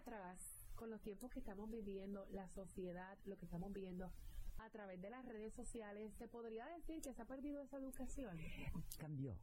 Atrás, 0.00 0.38
con 0.76 0.88
los 0.88 1.02
tiempos 1.02 1.30
que 1.30 1.40
estamos 1.40 1.70
viviendo, 1.70 2.26
la 2.30 2.48
sociedad, 2.48 3.18
lo 3.26 3.36
que 3.36 3.44
estamos 3.44 3.70
viendo 3.72 4.10
a 4.58 4.70
través 4.70 5.00
de 5.00 5.10
las 5.10 5.24
redes 5.26 5.52
sociales, 5.52 6.12
¿se 6.18 6.26
podría 6.26 6.66
decir 6.68 7.02
que 7.02 7.12
se 7.12 7.20
ha 7.20 7.26
perdido 7.26 7.60
esa 7.60 7.76
educación? 7.76 8.38
cambió. 8.98 9.36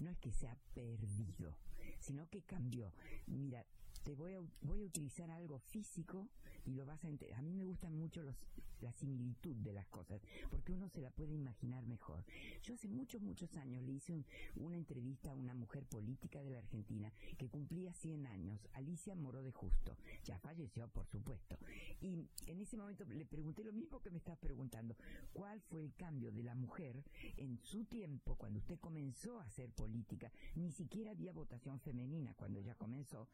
No 0.00 0.10
es 0.10 0.18
que 0.18 0.30
se 0.30 0.46
ha 0.46 0.56
perdido, 0.74 1.56
sino 1.98 2.28
que 2.30 2.42
cambió. 2.42 2.92
Mira, 3.26 3.66
te 4.04 4.14
voy 4.14 4.34
a, 4.34 4.40
voy 4.62 4.82
a 4.82 4.84
utilizar 4.84 5.30
algo 5.30 5.58
físico 5.58 6.28
y 6.66 6.74
lo 6.74 6.84
vas 6.86 7.02
a 7.04 7.08
entender. 7.08 7.34
A 7.36 7.42
mí 7.42 7.52
me 7.52 7.64
gustan 7.64 7.96
mucho 7.96 8.22
los, 8.22 8.36
la 8.80 8.92
similitud 8.92 9.56
de 9.56 9.72
las 9.72 9.86
cosas, 9.88 10.20
porque 10.50 10.72
uno 10.72 10.88
se 10.90 11.00
la 11.00 11.10
puede 11.10 11.32
imaginar 11.34 11.86
mejor. 11.86 12.22
Yo 12.62 12.74
hace 12.74 12.86
muchos, 12.88 13.22
muchos 13.22 13.54
años 13.56 13.82
le 13.82 13.92
hice 13.92 14.12
un- 14.12 14.26
una 14.56 14.76
entrevista 14.76 15.30
a 15.30 15.34
una 15.34 15.54
mujer 15.54 15.84
política 15.86 16.42
de 16.42 16.50
la 16.50 16.58
Argentina 16.58 17.10
que 17.38 17.48
cumplía 17.48 17.92
100 17.94 18.26
años, 18.26 18.60
Alicia 18.74 19.14
Moró 19.14 19.42
de 19.42 19.52
Justo. 19.52 19.96
Ya 20.24 20.38
falleció, 20.38 20.86
por 20.88 21.06
supuesto. 21.06 21.56
Y 22.00 22.26
en 22.46 22.60
ese 22.60 22.76
momento 22.76 23.04
le 23.06 23.24
pregunté 23.24 23.64
lo 23.64 23.72
mismo 23.72 24.00
que 24.00 24.10
me 24.10 24.18
estás 24.18 24.36
preguntando. 24.38 24.96
¿Cuál 25.32 25.60
fue 25.62 25.80
el 25.82 25.94
cambio 25.94 26.30
de 26.30 26.42
la 26.42 26.54
mujer 26.54 27.02
en 27.38 27.58
su 27.58 27.84
tiempo, 27.84 28.36
cuando 28.36 28.58
usted 28.58 28.78
comenzó 28.80 29.40
a 29.40 29.44
hacer 29.44 29.70
política? 29.70 30.30
Ni 30.56 30.70
siquiera 30.72 31.12
había 31.12 31.32
votación 31.32 31.80
femenina 31.80 32.34
cuando 32.34 32.60
ya 32.60 32.74
comenzó. 32.74 33.28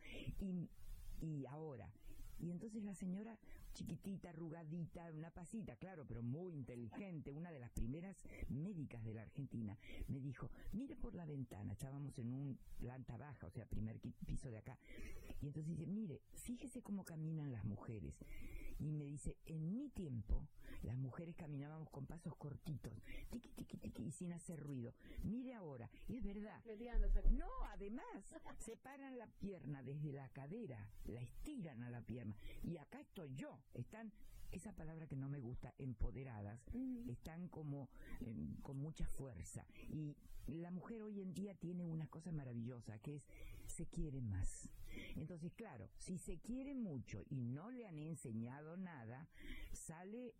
Y 1.21 1.47
ahora. 1.47 1.93
Y 2.39 2.51
entonces 2.51 2.83
la 2.85 2.95
señora, 2.95 3.39
chiquitita, 3.75 4.31
arrugadita, 4.31 5.13
una 5.13 5.31
pasita, 5.31 5.77
claro, 5.77 6.07
pero 6.07 6.23
muy 6.23 6.55
inteligente, 6.55 7.31
una 7.33 7.53
de 7.53 7.61
las 7.61 7.71
primeras 7.71 8.17
médicas 8.49 9.05
de 9.05 9.13
la 9.13 9.23
Argentina, 9.23 9.77
me 10.09 10.21
dijo, 10.21 10.51
mire 10.73 10.97
por 10.97 11.15
la 11.15 11.27
ventana, 11.27 11.73
estábamos 11.73 12.19
en 12.19 12.33
un 12.33 12.59
planta 12.79 13.19
baja, 13.19 13.47
o 13.47 13.51
sea, 13.51 13.67
primer 13.67 14.01
piso 14.27 14.51
de 14.51 14.59
acá. 14.59 14.79
Y 15.43 15.47
entonces 15.47 15.77
dice, 15.77 15.87
mire, 15.87 16.23
fíjese 16.33 16.83
cómo 16.83 17.05
caminan 17.05 17.53
las 17.53 17.65
mujeres. 17.65 18.15
Y 18.79 18.93
me 18.93 19.05
dice, 19.05 19.37
en 19.45 19.75
mi 19.75 19.91
tiempo, 19.91 20.49
las 20.83 20.97
mujeres 20.97 21.37
caminábamos 21.37 21.91
con 21.91 22.07
pasos 22.07 22.35
cortitos, 22.37 22.93
tiqui, 23.31 23.51
tiqui, 23.51 23.77
tiqui, 23.77 24.03
y 24.05 24.13
sin 24.13 24.33
hacer 24.33 24.59
ruido. 24.61 24.95
Mire 25.25 25.55
ahora, 25.55 25.91
y 26.09 26.17
es 26.17 26.23
verdad. 26.23 26.63
No, 27.31 27.49
además, 27.71 28.05
separan 28.59 29.19
la 29.19 29.27
pierna 29.27 29.83
desde 29.83 30.13
la 30.13 30.29
cadera, 30.31 30.91
la 31.05 31.21
estiran 31.21 31.83
a 31.83 31.91
la 31.91 32.01
pierna. 32.01 32.35
Y 32.63 32.77
acá 32.77 33.01
estoy 33.01 33.35
yo, 33.35 33.59
están, 33.75 34.13
esa 34.53 34.73
palabra 34.73 35.07
que 35.07 35.17
no 35.17 35.29
me 35.29 35.39
gusta, 35.39 35.75
empoderadas, 35.79 36.61
están 37.09 37.49
como 37.49 37.89
em, 38.21 38.55
con 38.63 38.79
mucha 38.79 39.07
fuerza. 39.07 39.67
Y 39.89 40.17
la 40.47 40.71
mujer 40.71 41.03
hoy 41.03 41.21
en 41.21 41.35
día 41.35 41.55
tiene 41.55 41.87
una 41.87 42.07
cosa 42.09 42.33
maravillosa, 42.33 42.99
que 42.99 43.17
es, 43.17 43.23
se 43.67 43.87
quiere 43.87 44.21
más. 44.21 44.69
Entonces, 45.17 45.53
claro, 45.55 45.89
si 45.99 46.19
se 46.19 46.39
quiere 46.39 46.75
mucho 46.75 47.25
y 47.29 47.43
no 47.43 47.71
le 47.71 47.87
han 47.87 47.99
enseñado 47.99 48.77
nada, 48.77 49.29
sale 49.73 50.35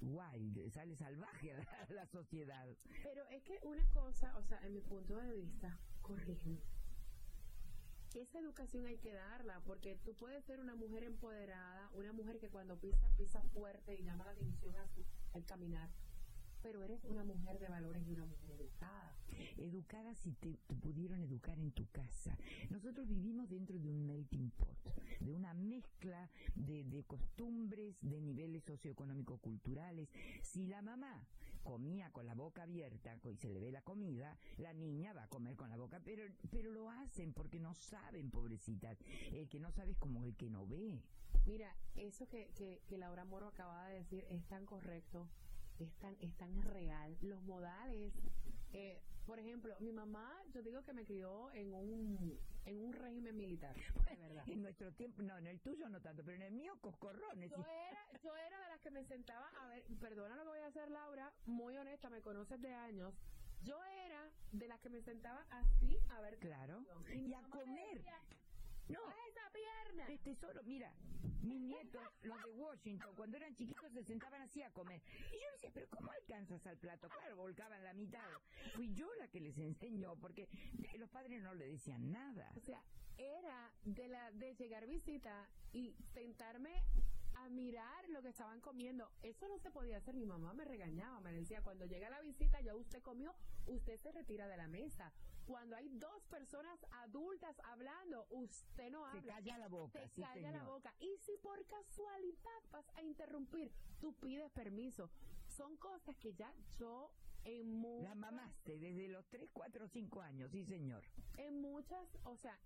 wild, 0.00 0.70
sale 0.70 0.96
salvaje 0.96 1.52
a 1.52 1.92
la, 1.92 2.06
sociedad. 2.06 2.66
Pero 3.02 3.26
es 3.30 3.42
que 3.42 3.58
una 3.62 3.86
cosa, 3.90 4.36
o 4.36 4.42
sea, 4.42 4.58
en 4.66 4.74
mi 4.74 4.80
punto 4.80 5.16
de 5.16 5.32
vista, 5.32 5.78
corrígeme. 6.02 6.60
Esa 8.14 8.38
educación 8.38 8.86
hay 8.86 8.98
que 8.98 9.12
darla, 9.12 9.60
porque 9.66 9.96
tú 10.04 10.14
puedes 10.14 10.44
ser 10.44 10.60
una 10.60 10.76
mujer 10.76 11.02
empoderada, 11.02 11.90
una 11.94 12.12
mujer 12.12 12.38
que 12.38 12.48
cuando 12.48 12.78
pisa, 12.78 13.08
pisa 13.16 13.42
fuerte 13.52 13.96
y 13.96 14.04
llama 14.04 14.24
la 14.24 14.30
atención 14.30 14.74
al 15.32 15.44
caminar, 15.44 15.90
pero 16.64 16.82
eres 16.82 17.04
una 17.04 17.22
mujer 17.24 17.58
de 17.58 17.68
valores 17.68 18.02
y 18.08 18.12
una 18.14 18.24
mujer 18.24 18.52
educada. 18.52 19.14
Educada 19.58 20.14
si 20.14 20.32
te, 20.32 20.58
te 20.66 20.74
pudieron 20.74 21.20
educar 21.20 21.58
en 21.58 21.72
tu 21.72 21.86
casa. 21.90 22.38
Nosotros 22.70 23.06
vivimos 23.06 23.50
dentro 23.50 23.78
de 23.78 23.90
un 23.90 24.06
melting 24.06 24.50
pot, 24.52 24.78
de 25.20 25.34
una 25.34 25.52
mezcla 25.52 26.30
de, 26.54 26.84
de 26.84 27.04
costumbres, 27.04 27.96
de 28.00 28.18
niveles 28.22 28.64
socioeconómico-culturales. 28.64 30.08
Si 30.42 30.66
la 30.66 30.80
mamá 30.80 31.26
comía 31.62 32.10
con 32.12 32.24
la 32.24 32.34
boca 32.34 32.62
abierta 32.62 33.14
y 33.30 33.36
se 33.36 33.50
le 33.50 33.60
ve 33.60 33.70
la 33.70 33.82
comida, 33.82 34.38
la 34.56 34.72
niña 34.72 35.12
va 35.12 35.24
a 35.24 35.28
comer 35.28 35.56
con 35.56 35.68
la 35.68 35.76
boca, 35.76 36.00
pero, 36.02 36.24
pero 36.50 36.72
lo 36.72 36.88
hacen 36.88 37.34
porque 37.34 37.60
no 37.60 37.74
saben, 37.74 38.30
pobrecitas. 38.30 38.96
El 39.32 39.50
que 39.50 39.60
no 39.60 39.70
sabe 39.70 39.92
es 39.92 39.98
como 39.98 40.24
el 40.24 40.34
que 40.34 40.48
no 40.48 40.66
ve. 40.66 41.02
Mira, 41.44 41.76
eso 41.94 42.26
que, 42.26 42.48
que, 42.54 42.80
que 42.86 42.96
Laura 42.96 43.26
Moro 43.26 43.48
acaba 43.48 43.86
de 43.88 43.96
decir 43.96 44.24
es 44.30 44.46
tan 44.46 44.64
correcto, 44.64 45.28
es 45.78 45.92
tan, 45.98 46.16
es 46.20 46.34
tan 46.36 46.62
real. 46.62 47.16
Los 47.22 47.42
modales, 47.42 48.12
eh, 48.72 49.00
por 49.26 49.38
ejemplo, 49.38 49.74
mi 49.80 49.92
mamá, 49.92 50.36
yo 50.52 50.62
digo 50.62 50.82
que 50.84 50.92
me 50.92 51.04
crió 51.04 51.50
en 51.52 51.74
un, 51.74 52.38
en 52.66 52.80
un 52.80 52.92
régimen 52.92 53.36
militar, 53.36 53.74
de 53.76 54.16
verdad. 54.20 54.48
En 54.48 54.62
nuestro 54.62 54.92
tiempo, 54.92 55.22
no, 55.22 55.36
en 55.38 55.46
el 55.46 55.60
tuyo 55.60 55.88
no 55.88 56.00
tanto, 56.00 56.22
pero 56.24 56.36
en 56.36 56.42
el 56.42 56.52
mío, 56.52 56.76
coscorrones. 56.80 57.50
Yo 57.50 57.56
era, 57.64 58.06
yo 58.22 58.36
era 58.36 58.60
de 58.60 58.68
las 58.68 58.80
que 58.80 58.90
me 58.90 59.04
sentaba, 59.04 59.48
a 59.60 59.68
ver, 59.68 59.84
perdona 60.00 60.36
lo 60.36 60.42
que 60.44 60.48
voy 60.50 60.58
a 60.60 60.66
hacer, 60.66 60.90
Laura, 60.90 61.32
muy 61.46 61.76
honesta, 61.76 62.10
me 62.10 62.20
conoces 62.20 62.60
de 62.60 62.72
años. 62.74 63.14
Yo 63.62 63.82
era 63.82 64.30
de 64.52 64.68
las 64.68 64.78
que 64.80 64.90
me 64.90 65.00
sentaba 65.00 65.46
así 65.50 65.96
a 66.10 66.20
ver 66.20 66.38
Claro. 66.38 66.84
Y 67.14 67.32
a 67.32 67.42
comer. 67.44 67.96
decía, 67.96 68.20
No, 68.88 69.00
"Baja 69.02 69.26
esa 69.28 69.50
pierna! 69.52 70.06
de 70.06 70.18
tesoro, 70.18 70.62
mira, 70.64 70.92
mis 71.42 71.60
nietos, 71.60 72.02
los 72.22 72.42
de 72.44 72.50
Washington, 72.52 73.14
cuando 73.16 73.36
eran 73.36 73.54
chiquitos 73.54 73.92
se 73.92 74.02
sentaban 74.04 74.42
así 74.42 74.62
a 74.62 74.70
comer. 74.70 75.00
Y 75.30 75.34
yo 75.34 75.52
decía, 75.52 75.70
pero 75.72 75.88
¿cómo 75.88 76.10
alcanzas 76.10 76.66
al 76.66 76.76
plato? 76.78 77.08
Claro, 77.08 77.36
volcaban 77.36 77.82
la 77.82 77.92
mitad. 77.94 78.28
Fui 78.74 78.92
yo 78.94 79.12
la 79.16 79.28
que 79.28 79.40
les 79.40 79.56
enseñó, 79.58 80.16
porque 80.16 80.48
los 80.98 81.08
padres 81.10 81.42
no 81.42 81.54
le 81.54 81.66
decían 81.66 82.10
nada. 82.12 82.50
O 82.56 82.60
sea, 82.60 82.82
era 83.16 83.72
de 83.84 84.08
la 84.08 84.30
de 84.32 84.54
llegar 84.54 84.86
visita 84.86 85.48
y 85.72 85.94
sentarme 86.12 86.82
a 87.44 87.48
mirar 87.50 88.08
lo 88.10 88.22
que 88.22 88.28
estaban 88.28 88.60
comiendo. 88.60 89.10
Eso 89.22 89.46
no 89.48 89.58
se 89.58 89.70
podía 89.70 89.98
hacer. 89.98 90.14
Mi 90.14 90.26
mamá 90.26 90.52
me 90.54 90.64
regañaba, 90.64 91.20
me 91.20 91.32
decía, 91.32 91.62
cuando 91.62 91.84
llega 91.86 92.08
la 92.10 92.20
visita, 92.20 92.60
ya 92.60 92.74
usted 92.74 93.02
comió, 93.02 93.34
usted 93.66 93.98
se 94.00 94.12
retira 94.12 94.46
de 94.48 94.56
la 94.56 94.68
mesa. 94.68 95.12
Cuando 95.46 95.76
hay 95.76 95.88
dos 95.90 96.24
personas 96.30 96.78
adultas 97.02 97.54
hablando, 97.64 98.26
usted 98.30 98.90
no 98.90 99.04
Se 99.10 99.18
habla. 99.18 99.34
calla 99.34 99.58
la 99.58 99.68
boca, 99.68 100.00
sí, 100.14 100.22
calla 100.22 100.50
la 100.52 100.64
boca. 100.64 100.94
Y 101.00 101.16
si 101.18 101.36
por 101.38 101.64
casualidad 101.66 102.62
vas 102.72 102.88
a 102.96 103.02
interrumpir, 103.02 103.70
tú 104.00 104.14
pides 104.14 104.50
permiso. 104.52 105.10
Son 105.46 105.76
cosas 105.76 106.16
que 106.16 106.32
ya 106.34 106.50
yo 106.78 107.10
en 107.44 107.74
muchas 107.74 108.08
La 108.08 108.14
mamaste 108.14 108.78
desde 108.78 109.06
los 109.08 109.28
3, 109.28 109.50
4, 109.52 109.86
5 109.88 110.22
años, 110.22 110.50
sí 110.50 110.64
señor. 110.64 111.04
en 111.36 111.60
muchas, 111.60 112.08
o 112.24 112.36
sea, 112.38 112.58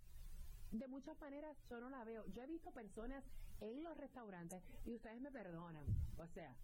de 0.73 0.87
muchas 0.89 1.19
maneras 1.21 1.57
yo 1.71 1.81
no 1.81 1.91
la 1.91 2.05
veo. 2.05 2.25
Yo 2.35 2.43
he 2.43 2.47
visto 2.47 2.71
personas 2.73 3.25
en 3.61 3.83
los 3.83 3.97
restaurantes 3.97 4.63
y 4.85 4.95
ustedes 4.95 5.21
me 5.21 5.31
perdonan. 5.31 5.85
O 6.19 6.27
sea, 6.27 6.55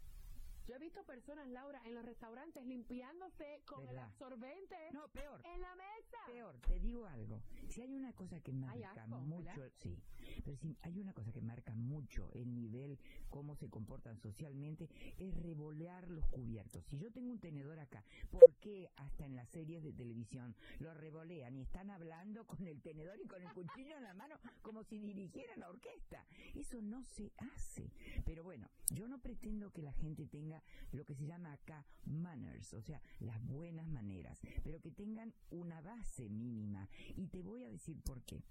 yo 0.67 0.75
he 0.77 0.79
visto 0.79 1.05
personas, 1.05 1.47
Laura, 1.49 1.81
en 1.85 1.95
los 1.95 2.05
restaurantes 2.05 2.65
limpiándose 2.67 3.61
con 3.67 3.87
el 3.89 3.99
absorbente 3.99 4.77
No, 4.93 5.09
peor. 5.09 5.41
en 5.45 5.61
la 5.61 5.75
mesa. 5.75 6.17
Peor, 6.27 6.59
te 6.61 6.79
digo 6.81 7.07
algo. 7.07 7.43
Si 7.69 7.83
hay 7.83 7.95
una 7.95 8.13
cosa 8.13 8.41
que 8.41 8.53
marca 8.53 9.03
asco, 9.05 9.19
mucho, 9.19 9.45
¿verdad? 9.61 9.73
sí, 9.79 9.99
pero 10.45 10.57
si 10.57 10.77
hay 10.83 10.99
una 11.01 11.13
cosa 11.13 11.33
que 11.33 11.41
marca 11.41 11.75
mucho 11.75 12.31
el 12.33 12.55
nivel, 12.55 12.99
cómo 13.31 13.55
se 13.57 13.69
comportan 13.69 14.19
socialmente, 14.19 14.89
es 15.19 15.35
revolear 15.37 16.09
los 16.09 16.27
cubiertos. 16.29 16.85
Si 16.87 16.99
yo 16.99 17.11
tengo 17.13 17.31
un 17.33 17.41
tenedor 17.41 17.79
acá, 17.79 18.05
¿por 18.31 18.55
qué 18.57 18.91
hasta 18.97 19.25
en 19.27 19.37
las 19.37 19.49
series 19.51 19.83
de 19.83 19.93
televisión 19.93 20.55
lo 20.79 20.95
revolean 20.95 21.57
y 21.57 21.63
están 21.63 21.91
hablando 21.91 22.47
con 22.47 22.67
el 22.67 22.81
tenedor 22.81 23.21
y 23.21 23.27
con 23.27 23.43
el 23.43 23.53
cuchillo 23.53 23.97
en 23.97 24.05
la 24.05 24.15
mano 24.15 24.39
como 24.63 24.83
si 24.85 24.99
dirigieran 24.99 25.61
la 25.61 25.69
orquesta? 25.69 26.25
Eso 26.55 26.81
no 26.81 27.03
se 27.05 27.33
hace. 27.39 27.91
Pero 28.25 28.45
bueno, 28.45 28.69
yo 28.91 29.09
no 29.09 29.19
pretendo 29.21 29.71
que 29.73 29.83
la 29.83 29.93
gente 29.93 30.27
tenga 30.27 30.54
lo 30.93 31.05
que 31.05 31.15
se 31.15 31.27
llama 31.27 31.53
acá 31.53 31.87
manners, 32.05 32.75
o 32.75 32.83
sea, 32.83 33.01
las 33.21 33.45
buenas 33.47 33.89
maneras, 33.89 34.39
pero 34.63 34.81
que 34.81 34.91
tengan 34.91 35.33
una 35.51 35.81
base 35.81 36.29
mínima. 36.29 36.89
Y 37.17 37.27
te 37.27 37.43
voy 37.43 37.65
a 37.65 37.71
decir 37.71 38.01
por 38.03 38.23
qué. 38.23 38.43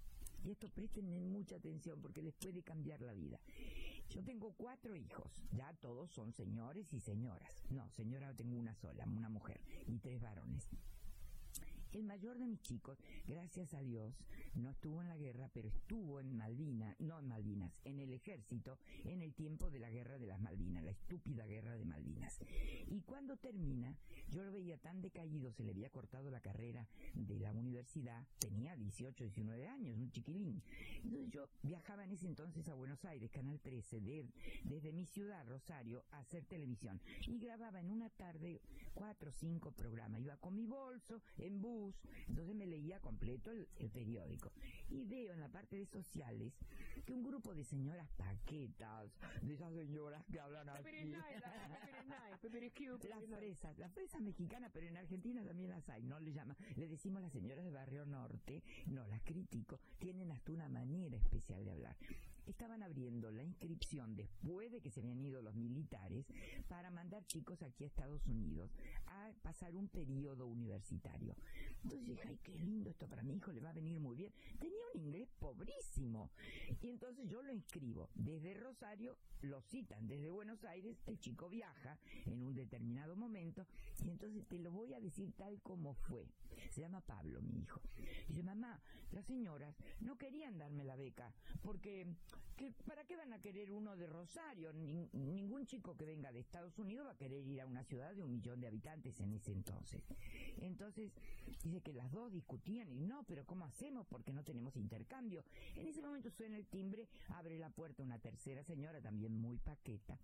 Y 0.44 0.50
esto 0.50 0.68
presten 0.68 1.32
mucha 1.32 1.56
atención 1.56 2.00
porque 2.02 2.22
les 2.22 2.34
puede 2.34 2.62
cambiar 2.62 3.00
la 3.00 3.14
vida. 3.14 3.40
Yo 4.10 4.22
tengo 4.22 4.52
cuatro 4.52 4.94
hijos, 4.94 5.32
ya 5.52 5.72
todos 5.80 6.10
son 6.10 6.32
señores 6.32 6.92
y 6.92 7.00
señoras. 7.00 7.64
No, 7.70 7.90
señora 7.92 8.34
tengo 8.34 8.56
una 8.56 8.74
sola, 8.74 9.04
una 9.06 9.30
mujer 9.30 9.60
y 9.86 9.98
tres 9.98 10.20
varones. 10.20 10.68
El 11.94 12.02
mayor 12.02 12.38
de 12.38 12.46
mis 12.48 12.60
chicos, 12.60 12.98
gracias 13.24 13.72
a 13.72 13.80
Dios, 13.80 14.12
no 14.56 14.68
estuvo 14.70 15.00
en 15.00 15.08
la 15.08 15.16
guerra, 15.16 15.48
pero 15.54 15.68
estuvo 15.68 16.18
en 16.18 16.36
Malvinas, 16.36 16.98
no 16.98 17.20
en 17.20 17.28
Malvinas, 17.28 17.72
en 17.84 18.00
el 18.00 18.12
ejército, 18.12 18.78
en 19.04 19.22
el 19.22 19.32
tiempo 19.32 19.70
de 19.70 19.78
la 19.78 19.90
guerra 19.90 20.18
de 20.18 20.26
las 20.26 20.40
Malvinas, 20.40 20.82
la 20.82 20.90
estúpida 20.90 21.46
guerra 21.46 21.76
de 21.76 21.84
Malvinas. 21.84 22.40
Y 22.88 23.00
cuando 23.02 23.36
termina, 23.36 23.96
yo 24.28 24.42
lo 24.42 24.50
veía 24.50 24.76
tan 24.78 25.00
decaído, 25.02 25.52
se 25.52 25.62
le 25.62 25.70
había 25.70 25.88
cortado 25.90 26.30
la 26.32 26.40
carrera 26.40 26.84
de 27.14 27.38
la 27.38 27.52
universidad, 27.52 28.26
tenía 28.40 28.74
18, 28.74 29.22
19 29.22 29.68
años, 29.68 29.96
un 29.96 30.10
chiquilín. 30.10 30.62
Entonces 31.04 31.30
yo 31.30 31.48
viajaba 31.62 32.02
en 32.04 32.10
ese 32.10 32.26
entonces 32.26 32.68
a 32.68 32.74
Buenos 32.74 33.04
Aires, 33.04 33.30
Canal 33.30 33.60
13, 33.60 34.00
de- 34.00 34.26
desde 34.64 34.92
mi 34.92 35.06
ciudad, 35.06 35.46
Rosario, 35.46 36.04
a 36.10 36.18
hacer 36.18 36.44
televisión. 36.46 37.00
Y 37.28 37.38
grababa 37.38 37.78
en 37.78 37.90
una 37.90 38.10
tarde 38.10 38.60
cuatro 38.94 39.30
o 39.30 39.32
cinco 39.32 39.70
programas. 39.70 40.20
Iba 40.20 40.36
con 40.38 40.56
mi 40.56 40.66
bolso, 40.66 41.22
en 41.38 41.60
bus, 41.60 41.83
entonces 42.28 42.54
me 42.54 42.66
leía 42.66 43.00
completo 43.00 43.50
el, 43.50 43.68
el 43.76 43.90
periódico. 43.90 44.52
Y 44.88 45.04
veo 45.04 45.32
en 45.32 45.40
la 45.40 45.48
parte 45.48 45.76
de 45.76 45.86
sociales 45.86 46.52
que 47.04 47.12
un 47.12 47.22
grupo 47.22 47.54
de 47.54 47.64
señoras 47.64 48.08
paquetas, 48.16 49.10
de 49.42 49.54
esas 49.54 49.72
señoras 49.74 50.24
que 50.26 50.40
hablan 50.40 50.68
así. 50.68 51.14
Las 53.08 53.24
fresas, 53.38 53.78
las 53.78 53.92
fresas 53.92 54.20
mexicanas, 54.20 54.70
pero 54.72 54.86
en 54.86 54.96
Argentina 54.96 55.42
también 55.44 55.70
las 55.70 55.88
hay, 55.88 56.02
no 56.02 56.20
le 56.20 56.32
llama, 56.32 56.56
le 56.76 56.88
decimos 56.88 57.22
las 57.22 57.32
señoras 57.32 57.64
de 57.64 57.70
Barrio 57.70 58.04
Norte, 58.06 58.62
no 58.86 59.06
las 59.06 59.22
critico, 59.22 59.80
tienen 59.98 60.30
hasta 60.30 60.52
una 60.52 60.68
manera 60.68 61.16
especial 61.16 61.64
de 61.64 61.70
hablar. 61.70 61.96
Estaban 62.46 62.82
abriendo 62.82 63.30
la 63.30 63.42
inscripción 63.42 64.16
después 64.16 64.70
de 64.70 64.82
que 64.82 64.90
se 64.90 65.00
habían 65.00 65.20
ido 65.24 65.40
los 65.40 65.54
militares 65.54 66.26
para 66.68 66.90
mandar 66.90 67.24
chicos 67.26 67.62
aquí 67.62 67.84
a 67.84 67.86
Estados 67.86 68.26
Unidos 68.26 68.70
a 69.06 69.32
pasar 69.42 69.74
un 69.74 69.88
periodo 69.88 70.46
universitario. 70.46 71.34
Entonces 71.84 72.06
dije, 72.06 72.22
ay, 72.26 72.38
qué 72.42 72.58
lindo 72.58 72.90
esto 72.90 73.06
para 73.08 73.22
mi 73.22 73.36
hijo, 73.36 73.52
le 73.52 73.60
va 73.60 73.70
a 73.70 73.74
venir 73.74 74.00
muy 74.00 74.16
bien. 74.16 74.32
Tenía 74.58 74.78
un 74.94 75.00
inglés 75.00 75.28
pobrísimo. 75.38 76.30
Y 76.80 76.88
entonces 76.88 77.28
yo 77.28 77.42
lo 77.42 77.52
inscribo. 77.52 78.08
Desde 78.14 78.54
Rosario 78.54 79.16
lo 79.42 79.60
citan, 79.60 80.06
desde 80.08 80.30
Buenos 80.30 80.64
Aires, 80.64 80.96
el 81.06 81.18
chico 81.20 81.48
viaja 81.50 81.98
en 82.24 82.42
un 82.42 82.54
determinado 82.54 83.14
momento 83.16 83.66
y 84.02 84.08
entonces 84.10 84.46
te 84.48 84.58
lo 84.58 84.72
voy 84.72 84.94
a 84.94 85.00
decir 85.00 85.32
tal 85.36 85.60
como 85.60 85.94
fue. 85.94 86.26
Se 86.70 86.80
llama 86.80 87.02
Pablo, 87.02 87.42
mi 87.42 87.60
hijo. 87.60 87.82
Dice, 88.28 88.42
mamá, 88.42 88.80
las 89.12 89.26
señoras 89.26 89.76
no 90.00 90.16
querían 90.16 90.56
darme 90.58 90.84
la 90.84 90.96
beca 90.96 91.34
porque 91.62 92.06
que, 92.56 92.70
¿para 92.86 93.04
qué 93.04 93.16
van 93.16 93.32
a 93.32 93.40
querer 93.40 93.72
uno 93.72 93.96
de 93.96 94.06
Rosario? 94.06 94.72
Nin- 94.72 95.10
ningún 95.12 95.66
chico 95.66 95.96
que 95.96 96.04
venga 96.06 96.30
de 96.32 96.38
Estados 96.38 96.78
Unidos 96.78 97.06
va 97.06 97.10
a 97.10 97.16
querer 97.16 97.44
ir 97.44 97.60
a 97.60 97.66
una 97.66 97.82
ciudad 97.82 98.14
de 98.14 98.22
un 98.22 98.30
millón 98.30 98.60
de 98.60 98.68
habitantes 98.68 99.18
en 99.20 99.32
ese 99.32 99.50
entonces. 99.52 100.02
Entonces, 100.58 101.12
que 101.82 101.92
las 101.92 102.10
dos 102.12 102.32
discutían 102.32 102.90
y 102.92 103.00
no, 103.00 103.24
pero 103.24 103.44
¿cómo 103.46 103.64
hacemos? 103.64 104.06
Porque 104.06 104.32
no 104.32 104.44
tenemos 104.44 104.76
intercambio. 104.76 105.44
En 105.76 105.86
ese 105.86 106.02
momento 106.02 106.30
suena 106.30 106.56
el 106.56 106.66
timbre, 106.66 107.08
abre 107.28 107.58
la 107.58 107.70
puerta 107.70 108.02
una 108.02 108.18
tercera 108.18 108.62
señora, 108.64 109.00
también 109.00 109.32
muy 109.34 109.58
paqueta 109.58 110.18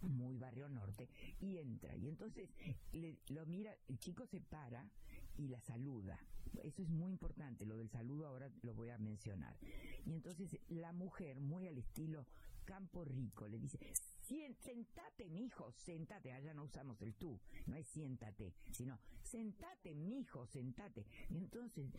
muy 0.00 0.38
barrio 0.38 0.68
norte 0.68 1.08
y 1.40 1.58
entra 1.58 1.96
y 1.96 2.06
entonces 2.06 2.48
le- 2.92 3.18
lo 3.30 3.44
mira 3.46 3.76
el 3.88 3.98
chico 3.98 4.24
se 4.26 4.40
para 4.40 4.88
y 5.36 5.48
la 5.48 5.60
saluda 5.60 6.16
eso 6.62 6.82
es 6.82 6.88
muy 6.88 7.10
importante 7.10 7.66
lo 7.66 7.76
del 7.76 7.88
saludo 7.90 8.28
ahora 8.28 8.48
lo 8.62 8.74
voy 8.74 8.90
a 8.90 8.98
mencionar 8.98 9.56
y 10.06 10.12
entonces 10.12 10.56
la 10.68 10.92
mujer 10.92 11.40
muy 11.40 11.66
al 11.66 11.78
estilo 11.78 12.26
Campo 12.64 13.04
Rico 13.04 13.48
le 13.48 13.58
dice 13.58 13.80
"Sien- 14.28 14.54
sentate 14.58 15.28
mijo 15.30 15.72
sentate. 15.72 16.32
Allá 16.32 16.52
no 16.52 16.64
usamos 16.64 17.00
el 17.02 17.14
tú 17.14 17.40
no 17.66 17.76
es 17.76 17.86
siéntate 17.86 18.52
sino 18.72 18.98
sentate 19.22 19.94
mijo 19.94 20.46
sentate. 20.46 21.06
Y 21.30 21.38
entonces 21.38 21.90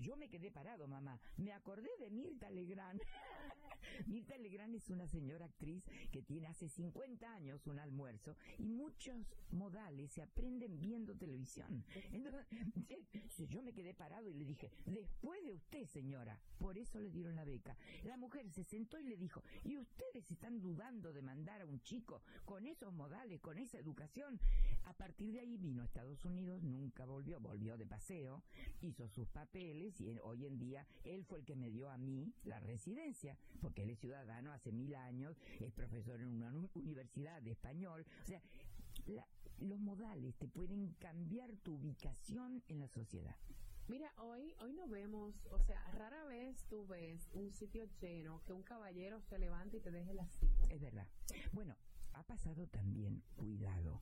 yo 0.00 0.16
me 0.16 0.28
quedé 0.28 0.50
parado 0.50 0.86
mamá. 0.86 1.20
Me 1.36 1.52
acordé 1.52 1.90
de 1.98 2.10
Mirta 2.10 2.50
Legrand. 2.50 3.00
Mirta 4.06 4.36
Legrand 4.38 4.74
es 4.74 4.88
una 4.90 5.06
señora 5.06 5.44
actriz 5.46 5.84
que 6.10 6.22
tiene 6.22 6.46
hace 6.48 6.68
50 6.68 7.32
años 7.32 7.66
un 7.66 7.78
almuerzo 7.78 8.36
y 8.58 8.68
muchos 8.68 9.16
modales 9.50 10.12
se 10.12 10.22
aprenden 10.22 10.80
viendo 10.80 11.16
televisión. 11.16 11.84
Entonces, 12.88 13.48
yo 13.48 13.62
me 13.62 13.72
quedé 13.72 13.94
parado 13.94 14.28
y 14.28 14.34
le 14.34 14.44
dije, 14.44 14.70
después 14.86 15.44
de 15.44 15.52
usted, 15.52 15.86
señora, 15.86 16.40
por 16.58 16.76
eso 16.78 16.98
le 17.00 17.10
dieron 17.10 17.36
la 17.36 17.44
beca. 17.44 17.76
La 18.04 18.16
mujer 18.16 18.50
se 18.50 18.64
sentó 18.64 18.98
y 18.98 19.04
le 19.04 19.16
dijo, 19.16 19.42
¿y 19.64 19.76
ustedes 19.76 20.30
están 20.30 20.60
dudando 20.60 21.12
de 21.12 21.22
mandar 21.22 21.63
un 21.66 21.80
chico 21.82 22.22
con 22.44 22.66
esos 22.66 22.92
modales, 22.92 23.40
con 23.40 23.58
esa 23.58 23.78
educación? 23.78 24.38
A 24.84 24.92
partir 24.92 25.32
de 25.32 25.40
ahí 25.40 25.56
vino 25.56 25.82
a 25.82 25.86
Estados 25.86 26.24
Unidos, 26.24 26.62
nunca 26.62 27.04
volvió, 27.06 27.40
volvió 27.40 27.76
de 27.76 27.86
paseo, 27.86 28.42
hizo 28.80 29.08
sus 29.08 29.28
papeles 29.28 30.00
y 30.00 30.08
hoy 30.22 30.46
en 30.46 30.58
día 30.58 30.86
él 31.04 31.24
fue 31.24 31.38
el 31.40 31.44
que 31.44 31.56
me 31.56 31.70
dio 31.70 31.90
a 31.90 31.96
mí 31.98 32.32
la 32.44 32.60
residencia, 32.60 33.36
porque 33.60 33.82
él 33.82 33.90
es 33.90 33.98
ciudadano 33.98 34.52
hace 34.52 34.72
mil 34.72 34.94
años, 34.94 35.36
es 35.60 35.72
profesor 35.72 36.20
en 36.20 36.28
una 36.28 36.48
uni- 36.48 36.70
universidad 36.74 37.40
de 37.42 37.52
español, 37.52 38.04
o 38.22 38.26
sea, 38.26 38.42
la- 39.06 39.26
los 39.58 39.78
modales 39.78 40.34
te 40.36 40.48
pueden 40.48 40.92
cambiar 40.98 41.56
tu 41.58 41.74
ubicación 41.76 42.62
en 42.68 42.80
la 42.80 42.88
sociedad. 42.88 43.36
Mira, 43.88 44.12
hoy, 44.16 44.54
hoy 44.60 44.72
no 44.72 44.88
vemos, 44.88 45.34
o 45.50 45.58
sea, 45.60 45.82
rara 45.92 46.24
vez 46.24 46.64
tú 46.68 46.86
ves 46.86 47.28
un 47.34 47.52
sitio 47.52 47.84
lleno 48.00 48.42
que 48.44 48.52
un 48.52 48.62
caballero 48.62 49.20
se 49.20 49.38
levante 49.38 49.76
y 49.76 49.80
te 49.80 49.90
deje 49.90 50.14
la 50.14 50.26
silla. 50.28 50.66
Es 50.70 50.80
verdad. 50.80 51.06
Bueno, 51.52 51.76
ha 52.14 52.22
pasado 52.22 52.66
también, 52.68 53.22
cuidado, 53.36 54.00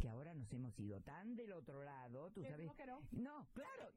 que 0.00 0.08
ahora 0.08 0.34
nos 0.34 0.52
hemos 0.52 0.78
ido 0.78 1.00
tan 1.00 1.34
del 1.34 1.52
otro 1.52 1.82
lado, 1.82 2.30
tú 2.30 2.44
sabes. 2.44 2.72
que 2.74 2.86
no. 2.86 3.00
No, 3.10 3.48
claro. 3.54 3.90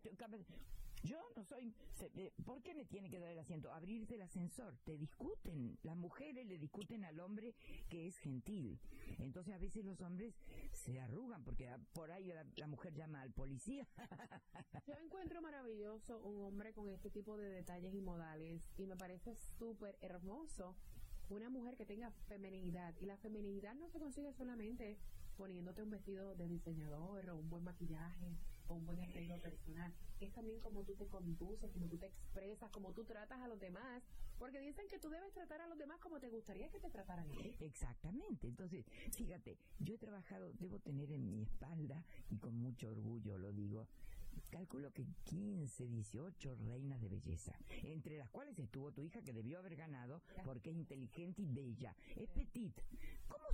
Yo 1.03 1.17
no 1.35 1.43
soy. 1.43 1.73
eh, 2.15 2.33
¿Por 2.45 2.61
qué 2.61 2.73
me 2.73 2.85
tiene 2.85 3.09
que 3.09 3.19
dar 3.19 3.31
el 3.31 3.39
asiento? 3.39 3.71
Abrirte 3.71 4.15
el 4.15 4.21
ascensor. 4.21 4.77
Te 4.83 4.97
discuten. 4.97 5.77
Las 5.83 5.95
mujeres 5.95 6.45
le 6.47 6.57
discuten 6.57 7.05
al 7.05 7.19
hombre 7.19 7.55
que 7.89 8.07
es 8.07 8.17
gentil. 8.17 8.79
Entonces 9.19 9.53
a 9.53 9.57
veces 9.57 9.85
los 9.85 10.01
hombres 10.01 10.35
se 10.71 10.99
arrugan 10.99 11.43
porque 11.43 11.67
ah, 11.69 11.79
por 11.93 12.11
ahí 12.11 12.27
la, 12.27 12.45
la 12.55 12.67
mujer 12.67 12.93
llama 12.93 13.21
al 13.21 13.31
policía. 13.31 13.87
Yo 14.87 14.95
encuentro 15.03 15.41
maravilloso 15.41 16.19
un 16.19 16.43
hombre 16.43 16.73
con 16.73 16.89
este 16.89 17.09
tipo 17.09 17.37
de 17.37 17.49
detalles 17.49 17.93
y 17.93 18.01
modales 18.01 18.61
y 18.77 18.85
me 18.85 18.95
parece 18.95 19.35
súper 19.35 19.97
hermoso 20.01 20.75
una 21.29 21.49
mujer 21.49 21.75
que 21.75 21.85
tenga 21.85 22.11
feminidad 22.27 22.95
y 23.01 23.05
la 23.05 23.17
feminidad 23.17 23.75
no 23.75 23.89
se 23.89 23.99
consigue 23.99 24.31
solamente 24.33 24.97
poniéndote 25.35 25.83
un 25.83 25.89
vestido 25.89 26.35
de 26.35 26.47
diseñador 26.47 27.29
o 27.29 27.35
un 27.37 27.49
buen 27.49 27.63
maquillaje 27.63 28.37
o 28.67 28.75
un 28.75 28.85
buen 28.85 28.99
arreglo 29.01 29.39
personal 29.41 29.93
es 30.19 30.33
también 30.33 30.59
como 30.59 30.83
tú 30.83 30.95
te 30.95 31.07
conduces 31.07 31.71
como 31.71 31.87
tú 31.87 31.97
te 31.97 32.07
expresas 32.07 32.69
como 32.71 32.93
tú 32.93 33.03
tratas 33.05 33.39
a 33.41 33.47
los 33.47 33.59
demás 33.59 34.03
porque 34.37 34.59
dicen 34.59 34.87
que 34.87 34.99
tú 34.99 35.09
debes 35.09 35.33
tratar 35.33 35.61
a 35.61 35.67
los 35.67 35.77
demás 35.77 35.99
como 35.99 36.19
te 36.19 36.29
gustaría 36.29 36.69
que 36.69 36.79
te 36.79 36.89
trataran. 36.89 37.27
Exactamente. 37.59 38.47
Entonces, 38.47 38.85
fíjate, 39.15 39.57
yo 39.79 39.95
he 39.95 39.97
trabajado, 39.97 40.53
debo 40.53 40.79
tener 40.79 41.11
en 41.11 41.29
mi 41.29 41.41
espalda, 41.41 42.03
y 42.29 42.37
con 42.37 42.55
mucho 42.55 42.89
orgullo 42.89 43.37
lo 43.37 43.51
digo, 43.51 43.87
calculo 44.49 44.93
que 44.93 45.05
15, 45.25 45.87
18 45.87 46.55
reinas 46.55 47.01
de 47.01 47.09
belleza, 47.09 47.53
entre 47.83 48.17
las 48.17 48.29
cuales 48.29 48.57
estuvo 48.59 48.91
tu 48.91 49.03
hija 49.03 49.21
que 49.21 49.33
debió 49.33 49.59
haber 49.59 49.75
ganado 49.75 50.21
porque 50.45 50.69
es 50.69 50.77
inteligente 50.77 51.41
y 51.41 51.47
bella. 51.47 51.95
Es 52.15 52.29
petit. 52.29 52.79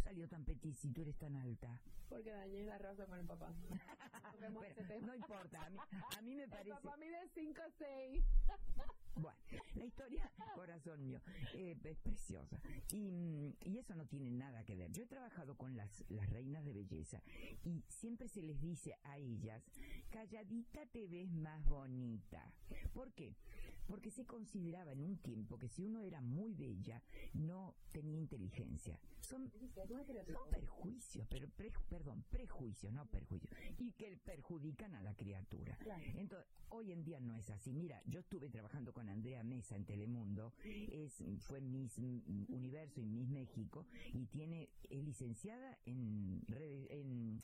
¿Cómo 0.03 0.11
salió 0.11 0.27
tan 0.27 0.43
petit 0.43 0.75
si 0.75 0.89
tú 0.91 1.01
eres 1.01 1.17
tan 1.17 1.35
alta? 1.37 1.79
porque 2.09 2.29
dañé 2.31 2.63
la 2.65 2.77
raza 2.77 3.05
con 3.07 3.17
el 3.19 3.25
papá 3.25 3.51
Toquemos 4.33 4.59
Bueno, 4.59 4.71
ese 4.75 4.83
tema. 4.83 5.07
no 5.07 5.15
importa, 5.15 5.65
a 5.65 5.69
mí, 5.69 5.77
a 6.17 6.21
mí 6.21 6.35
me 6.35 6.43
el 6.43 6.49
parece... 6.49 6.69
papá 6.71 6.97
mide 6.97 7.17
5 7.33 7.61
o 7.65 7.71
6 7.77 8.23
Bueno, 9.15 9.39
la 9.75 9.85
historia, 9.85 10.31
corazón 10.55 11.03
mío, 11.03 11.21
eh, 11.53 11.75
es 11.83 11.97
preciosa. 11.99 12.59
Y, 12.91 13.11
mm, 13.11 13.53
y 13.65 13.77
eso 13.77 13.95
no 13.95 14.05
tiene 14.05 14.29
nada 14.29 14.63
que 14.63 14.75
ver. 14.75 14.91
Yo 14.91 15.03
he 15.03 15.07
trabajado 15.07 15.55
con 15.55 15.75
las, 15.75 16.03
las 16.09 16.29
reinas 16.29 16.65
de 16.65 16.73
belleza 16.73 17.21
y 17.63 17.83
siempre 17.87 18.27
se 18.27 18.41
les 18.43 18.59
dice 18.59 18.95
a 19.03 19.17
ellas, 19.17 19.63
calladita 20.11 20.85
te 20.87 21.07
ves 21.07 21.31
más 21.31 21.65
bonita. 21.65 22.51
¿Por 22.93 23.11
qué? 23.13 23.35
Porque 23.85 24.09
se 24.11 24.25
consideraba 24.25 24.91
en 24.93 25.01
un 25.03 25.17
tiempo 25.17 25.57
que 25.57 25.67
si 25.67 25.83
uno 25.83 26.03
era 26.03 26.21
muy 26.21 26.53
bella, 26.53 27.01
no 27.33 27.75
tenía 27.91 28.17
inteligencia. 28.17 28.99
Son, 29.21 29.49
son 30.25 30.49
perjuicios, 30.51 31.27
pero 31.29 31.49
pre- 31.49 31.71
perdón, 31.89 32.23
prejuicios, 32.29 32.93
no 32.93 33.05
perjuicios, 33.05 33.51
y 33.77 33.91
que 33.93 34.17
perjudican 34.17 34.95
a 34.95 35.01
la 35.01 35.13
criatura. 35.15 35.77
Entonces, 36.15 36.47
hoy 36.69 36.91
en 36.91 37.03
día 37.03 37.19
no 37.19 37.35
es 37.37 37.49
así. 37.49 37.73
Mira, 37.73 38.01
yo 38.05 38.19
estuve 38.19 38.49
trabajando 38.49 38.93
con 38.93 39.09
Andrea 39.09 39.43
Mesa 39.43 39.75
en 39.75 39.85
Telemundo, 39.85 40.53
es, 40.63 41.23
fue 41.39 41.59
Miss 41.61 41.97
Universo 41.97 43.01
y 43.01 43.05
Miss 43.05 43.29
México, 43.29 43.85
y 44.13 44.25
tiene, 44.27 44.69
es 44.89 45.03
licenciada 45.03 45.77
en, 45.85 46.41
en 46.49 47.43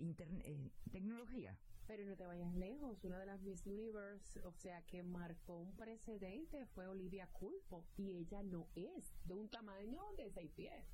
interne- 0.00 0.42
eh, 0.44 0.70
tecnología. 0.90 1.56
Pero 1.86 2.04
no 2.04 2.16
te 2.16 2.26
vayas 2.26 2.52
lejos, 2.54 3.04
una 3.04 3.18
de 3.18 3.26
las 3.26 3.40
Miss 3.42 3.64
Universe, 3.66 4.40
o 4.42 4.52
sea, 4.52 4.82
que 4.82 5.02
marcó 5.02 5.56
un 5.56 5.72
precedente 5.76 6.66
fue 6.66 6.86
Olivia 6.86 7.28
Culpo 7.28 7.84
y 7.96 8.12
ella 8.12 8.42
no 8.42 8.66
es 8.74 9.12
de 9.24 9.34
un 9.34 9.48
tamaño 9.48 10.02
de 10.16 10.30
seis 10.30 10.50
pies. 10.52 10.84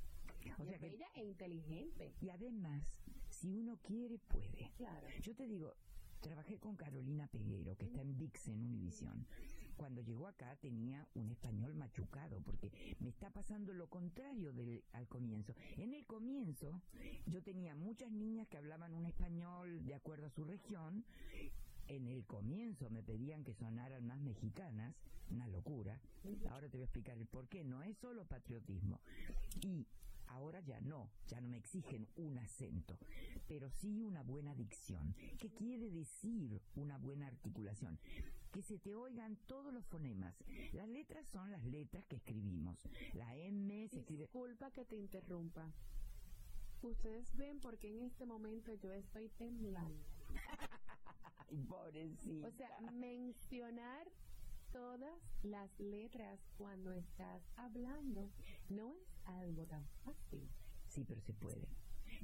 O 0.59 0.65
sea 0.65 0.75
es 0.75 0.81
que, 0.81 0.91
bella 0.91 1.09
e 1.15 1.25
inteligente. 1.25 2.15
y 2.21 2.31
además, 2.31 2.85
si 3.29 3.53
uno 3.53 3.79
quiere, 3.83 4.19
puede. 4.19 4.71
Claro. 4.77 5.07
Yo 5.23 5.35
te 5.35 5.47
digo, 5.47 5.75
trabajé 6.21 6.59
con 6.59 6.77
Carolina 6.77 7.27
Peguero, 7.27 7.77
que 7.77 7.87
está 7.87 8.03
en 8.03 8.17
VIX 8.17 8.49
en 8.49 8.63
Univisión. 8.63 9.27
Cuando 9.77 10.01
llegó 10.01 10.27
acá 10.27 10.57
tenía 10.57 11.07
un 11.15 11.31
español 11.31 11.75
machucado, 11.75 12.41
porque 12.41 12.71
me 13.01 13.09
está 13.09 13.31
pasando 13.31 13.73
lo 13.75 13.89
contrario 13.89 14.53
del, 14.53 14.85
al 14.93 15.09
comienzo. 15.09 15.55
En 15.77 15.95
el 15.95 16.07
comienzo 16.07 16.81
yo 17.27 17.43
tenía 17.43 17.75
muchas 17.75 18.11
niñas 18.11 18.49
que 18.49 18.59
hablaban 18.59 18.95
un 18.95 19.07
español 19.07 19.85
de 19.85 19.95
acuerdo 19.95 20.27
a 20.27 20.31
su 20.31 20.45
región. 20.45 21.05
En 21.89 22.07
el 22.07 22.25
comienzo 22.25 22.89
me 22.91 23.03
pedían 23.03 23.45
que 23.45 23.55
sonaran 23.55 24.07
más 24.07 24.21
mexicanas, 24.21 24.95
una 25.31 25.47
locura. 25.49 26.01
Ahora 26.51 26.69
te 26.69 26.77
voy 26.77 26.83
a 26.83 26.87
explicar 26.87 27.19
el 27.19 27.27
por 27.27 27.49
qué. 27.49 27.65
No 27.65 27.83
es 27.83 27.97
solo 27.99 28.25
patriotismo. 28.25 29.01
Y 29.61 29.87
ahora 30.29 30.61
ya 30.61 30.81
no, 30.81 31.11
ya 31.27 31.41
no 31.41 31.49
me 31.49 31.59
exigen 31.59 32.07
un 32.17 32.39
acento, 32.39 32.99
pero 33.49 33.69
sí 33.71 34.03
una 34.03 34.23
buena 34.23 34.55
dicción. 34.55 35.15
¿Qué 35.39 35.51
quiere 35.51 35.91
decir 35.91 36.63
una 36.75 36.97
buena 36.99 37.27
articulación? 37.27 37.99
Que 38.53 38.63
se 38.63 38.79
te 38.79 38.95
oigan 38.95 39.37
todos 39.47 39.73
los 39.73 39.87
fonemas. 39.87 40.35
Las 40.73 40.87
letras 40.87 41.27
son 41.29 41.51
las 41.51 41.65
letras 41.65 42.05
que 42.07 42.17
escribimos. 42.17 42.79
La 43.15 43.35
M 43.35 43.89
se 43.89 44.01
escribe... 44.01 44.25
Disculpa 44.25 44.71
que 44.71 44.85
te 44.85 44.97
interrumpa. 44.97 45.73
Ustedes 46.83 47.35
ven 47.37 47.61
por 47.61 47.79
qué 47.79 47.91
en 47.91 48.03
este 48.03 48.27
momento 48.27 48.75
yo 48.75 48.93
estoy 48.93 49.31
temblando. 49.31 50.05
Pobrecita. 51.69 52.49
O 52.49 52.51
sea, 52.51 52.69
mencionar 52.93 54.07
todas 54.71 55.19
las 55.43 55.71
letras 55.79 56.41
cuando 56.59 56.93
estás 56.93 57.43
hablando 57.57 58.31
no 58.69 58.91
es 58.91 59.19
algo 59.25 59.65
tan 59.67 59.87
fácil. 60.05 60.47
Sí, 60.89 61.05
pero 61.05 61.21
se 61.23 61.33
puede. 61.33 61.69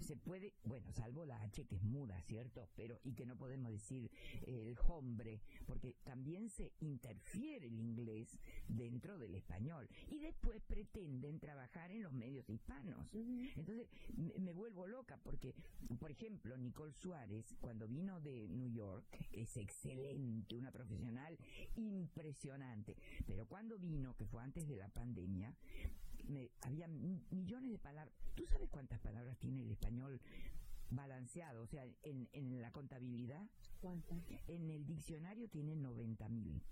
Se 0.01 0.17
puede, 0.17 0.55
bueno, 0.65 0.91
salvo 0.93 1.25
la 1.25 1.41
H 1.43 1.67
que 1.67 1.77
es 1.77 1.83
muda, 1.83 2.21
¿cierto? 2.23 2.69
Pero, 2.77 2.99
y 3.05 3.13
que 3.13 3.27
no 3.27 3.37
podemos 3.37 3.71
decir 3.71 4.11
eh, 4.47 4.69
el 4.69 4.79
hombre, 4.89 5.41
porque 5.67 5.97
también 6.05 6.49
se 6.49 6.73
interfiere 6.81 7.67
el 7.67 7.79
inglés 7.79 8.39
dentro 8.69 9.19
del 9.19 9.35
español. 9.35 9.89
Y 10.09 10.19
después 10.19 10.63
pretenden 10.63 11.39
trabajar 11.41 11.91
en 11.91 12.03
los 12.03 12.13
medios 12.13 12.49
hispanos. 12.49 13.07
Entonces, 13.13 13.89
me, 14.17 14.33
me 14.39 14.53
vuelvo 14.53 14.87
loca 14.87 15.19
porque, 15.23 15.55
por 15.99 16.11
ejemplo, 16.11 16.57
Nicole 16.57 16.93
Suárez, 16.93 17.55
cuando 17.61 17.87
vino 17.87 18.21
de 18.21 18.49
New 18.49 18.71
York, 18.71 19.07
es 19.33 19.57
excelente, 19.57 20.57
una 20.57 20.71
profesional 20.71 21.37
impresionante. 21.77 22.97
Pero 23.27 23.47
cuando 23.47 23.79
vino, 23.79 24.15
que 24.17 24.27
fue 24.27 24.43
antes 24.43 24.67
de 24.69 24.77
la 24.77 24.89
pandemia, 24.89 25.55
me- 26.29 26.51
había 26.63 26.87
mi- 26.89 27.23
millones 27.31 27.71
de 27.73 27.79
palabras. 27.79 28.15
¿Tú 28.35 28.47
sabes 28.47 28.69
cuántas 28.71 29.01
palabras 29.01 29.37
tiene 29.39 29.63
el 29.63 29.71
español 29.71 30.21
balanceado? 30.91 31.63
O 31.63 31.67
sea, 31.67 31.85
en, 32.03 32.29
en 32.33 32.61
la 32.61 32.71
contabilidad, 32.73 33.47
¿Cuántas? 33.81 34.19
en 34.47 34.71
el 34.71 34.87
diccionario 34.87 35.49
tiene 35.49 35.77
90 35.77 36.29
mil. 36.29 36.63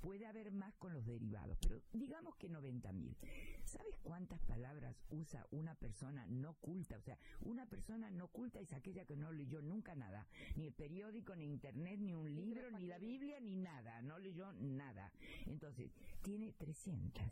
Puede 0.00 0.26
haber 0.26 0.50
más 0.52 0.74
con 0.76 0.92
los 0.92 1.04
derivados, 1.06 1.56
pero 1.60 1.80
digamos 1.92 2.34
que 2.36 2.48
90 2.48 2.92
mil. 2.92 3.16
¿Sabes 3.64 3.96
cuántas 4.02 4.40
palabras 4.40 4.96
usa 5.10 5.46
una 5.50 5.74
persona 5.76 6.26
no 6.26 6.54
culta? 6.54 6.96
O 6.96 7.00
sea, 7.00 7.16
una 7.40 7.66
persona 7.66 8.10
no 8.10 8.28
culta 8.28 8.58
es 8.60 8.72
aquella 8.72 9.04
que 9.04 9.16
no 9.16 9.32
leyó 9.32 9.62
nunca 9.62 9.94
nada, 9.94 10.26
ni 10.56 10.66
el 10.66 10.72
periódico, 10.74 11.34
ni 11.36 11.46
internet, 11.46 12.00
ni 12.00 12.14
un 12.14 12.34
libro, 12.34 12.70
ni 12.72 12.86
la 12.86 12.98
Biblia, 12.98 13.38
ni 13.40 13.56
nada, 13.56 14.02
no 14.02 14.18
leyó 14.18 14.52
nada. 14.54 15.10
Entonces, 15.46 15.90
tiene 16.22 16.52
300. 16.52 17.22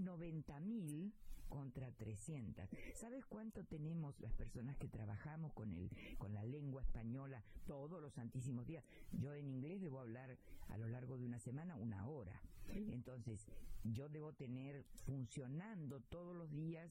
90 0.00 0.60
mil 0.60 1.12
contra 1.48 1.92
300. 1.92 2.66
¿Sabes 2.94 3.26
cuánto 3.26 3.64
tenemos 3.64 4.18
las 4.20 4.32
personas 4.32 4.76
que 4.78 4.88
trabajamos 4.88 5.52
con 5.52 5.70
el 5.74 5.90
con 6.16 6.32
la 6.32 6.44
lengua 6.44 6.80
española 6.80 7.42
todos 7.66 8.00
los 8.00 8.14
santísimos 8.14 8.66
días? 8.66 8.84
Yo 9.12 9.34
en 9.34 9.48
inglés 9.48 9.82
debo 9.82 10.00
hablar 10.00 10.38
a 10.68 10.78
lo 10.78 10.88
largo 10.88 11.18
de 11.18 11.26
una 11.26 11.38
semana 11.38 11.76
una 11.76 12.06
hora. 12.06 12.40
Entonces, 12.68 13.46
yo 13.84 14.08
debo 14.08 14.32
tener 14.32 14.84
funcionando 15.04 16.00
todos 16.00 16.34
los 16.34 16.50
días 16.52 16.90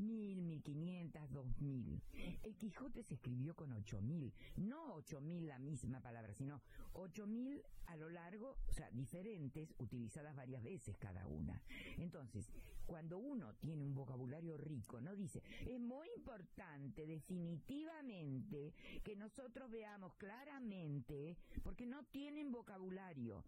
mil, 0.00 0.42
mil 0.42 0.62
quinientas, 0.62 1.30
dos 1.32 1.46
mil. 1.60 2.00
El 2.42 2.56
Quijote 2.56 3.02
se 3.02 3.14
escribió 3.14 3.54
con 3.54 3.72
ocho 3.72 4.00
mil, 4.00 4.32
no 4.56 4.94
ocho 4.94 5.20
mil 5.20 5.46
la 5.46 5.58
misma 5.58 6.00
palabra, 6.00 6.34
sino 6.34 6.60
ocho 6.94 7.26
mil 7.26 7.62
a 7.86 7.96
lo 7.96 8.08
largo, 8.08 8.56
o 8.68 8.72
sea, 8.72 8.90
diferentes, 8.90 9.74
utilizadas 9.78 10.36
varias 10.36 10.62
veces 10.62 10.96
cada 10.96 11.26
una. 11.26 11.60
Entonces, 11.98 12.48
cuando 12.86 13.18
uno 13.18 13.54
tiene 13.56 13.84
un 13.84 13.94
vocabulario 13.94 14.56
rico, 14.56 15.00
no 15.00 15.14
dice, 15.14 15.42
es 15.66 15.78
muy 15.78 16.08
importante 16.16 17.06
definitivamente 17.06 18.72
que 19.04 19.16
nosotros 19.16 19.70
veamos 19.70 20.14
claramente, 20.14 21.36
porque 21.62 21.86
no 21.86 22.04
tienen 22.06 22.50
vocabulario. 22.50 23.44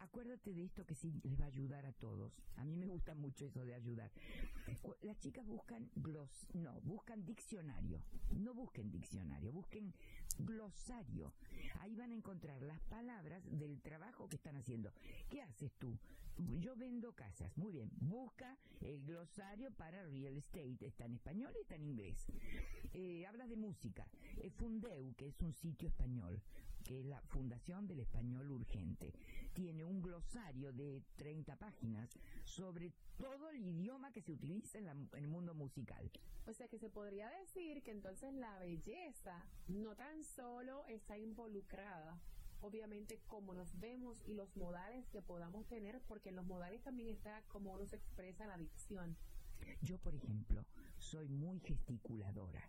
Acuérdate 0.00 0.52
de 0.52 0.64
esto 0.64 0.84
que 0.84 0.94
sí 0.94 1.12
les 1.22 1.38
va 1.38 1.44
a 1.44 1.48
ayudar 1.48 1.86
a 1.86 1.92
todos. 1.92 2.32
A 2.56 2.64
mí 2.64 2.76
me 2.76 2.86
gusta 2.86 3.14
mucho 3.14 3.46
eso 3.46 3.64
de 3.64 3.74
ayudar. 3.74 4.10
Las 5.02 5.18
chicas 5.18 5.46
buscan 5.46 5.90
glos, 5.94 6.46
no, 6.54 6.80
buscan 6.82 7.24
diccionario. 7.24 8.02
No 8.30 8.54
busquen 8.54 8.90
diccionario, 8.90 9.52
busquen 9.52 9.94
glosario. 10.38 11.32
Ahí 11.80 11.94
van 11.94 12.12
a 12.12 12.14
encontrar 12.14 12.62
las 12.62 12.80
palabras 12.82 13.42
del 13.50 13.80
trabajo 13.80 14.28
que 14.28 14.36
están 14.36 14.56
haciendo. 14.56 14.92
¿Qué 15.28 15.42
haces 15.42 15.72
tú? 15.78 15.98
Yo 16.36 16.74
vendo 16.76 17.12
casas. 17.14 17.56
Muy 17.56 17.72
bien. 17.72 17.90
Busca 18.00 18.56
el 18.80 19.02
glosario 19.04 19.70
para 19.72 20.02
real 20.04 20.36
estate. 20.36 20.86
Está 20.86 21.04
en 21.04 21.14
español 21.14 21.52
y 21.56 21.62
está 21.62 21.74
en 21.74 21.84
inglés. 21.84 22.26
Eh, 22.94 23.26
hablas 23.26 23.48
de 23.48 23.56
música. 23.56 24.06
Eh, 24.38 24.50
Fundeu, 24.50 25.14
que 25.16 25.28
es 25.28 25.40
un 25.42 25.52
sitio 25.52 25.88
español, 25.88 26.40
que 26.90 26.98
es 26.98 27.06
la 27.06 27.20
Fundación 27.28 27.86
del 27.86 28.00
Español 28.00 28.50
Urgente, 28.50 29.12
tiene 29.54 29.84
un 29.84 30.02
glosario 30.02 30.72
de 30.72 31.04
30 31.14 31.54
páginas 31.56 32.10
sobre 32.44 32.92
todo 33.16 33.48
el 33.50 33.64
idioma 33.64 34.10
que 34.10 34.20
se 34.20 34.32
utiliza 34.32 34.78
en, 34.78 34.86
la- 34.86 34.90
en 34.90 35.08
el 35.14 35.28
mundo 35.28 35.54
musical. 35.54 36.10
O 36.46 36.52
sea 36.52 36.66
que 36.66 36.80
se 36.80 36.90
podría 36.90 37.30
decir 37.30 37.80
que 37.84 37.92
entonces 37.92 38.34
la 38.34 38.58
belleza 38.58 39.44
no 39.68 39.94
tan 39.94 40.24
solo 40.24 40.84
está 40.88 41.16
involucrada, 41.16 42.20
obviamente, 42.60 43.20
como 43.28 43.54
nos 43.54 43.78
vemos 43.78 44.20
y 44.26 44.34
los 44.34 44.56
modales 44.56 45.06
que 45.10 45.22
podamos 45.22 45.68
tener, 45.68 46.00
porque 46.08 46.30
en 46.30 46.36
los 46.36 46.44
modales 46.46 46.82
también 46.82 47.10
está 47.10 47.40
como 47.50 47.72
uno 47.72 47.86
se 47.86 47.94
expresa 47.96 48.46
la 48.48 48.56
dicción. 48.58 49.16
Yo, 49.82 49.96
por 49.98 50.16
ejemplo, 50.16 50.64
soy 50.98 51.28
muy 51.28 51.60
gesticuladora. 51.60 52.68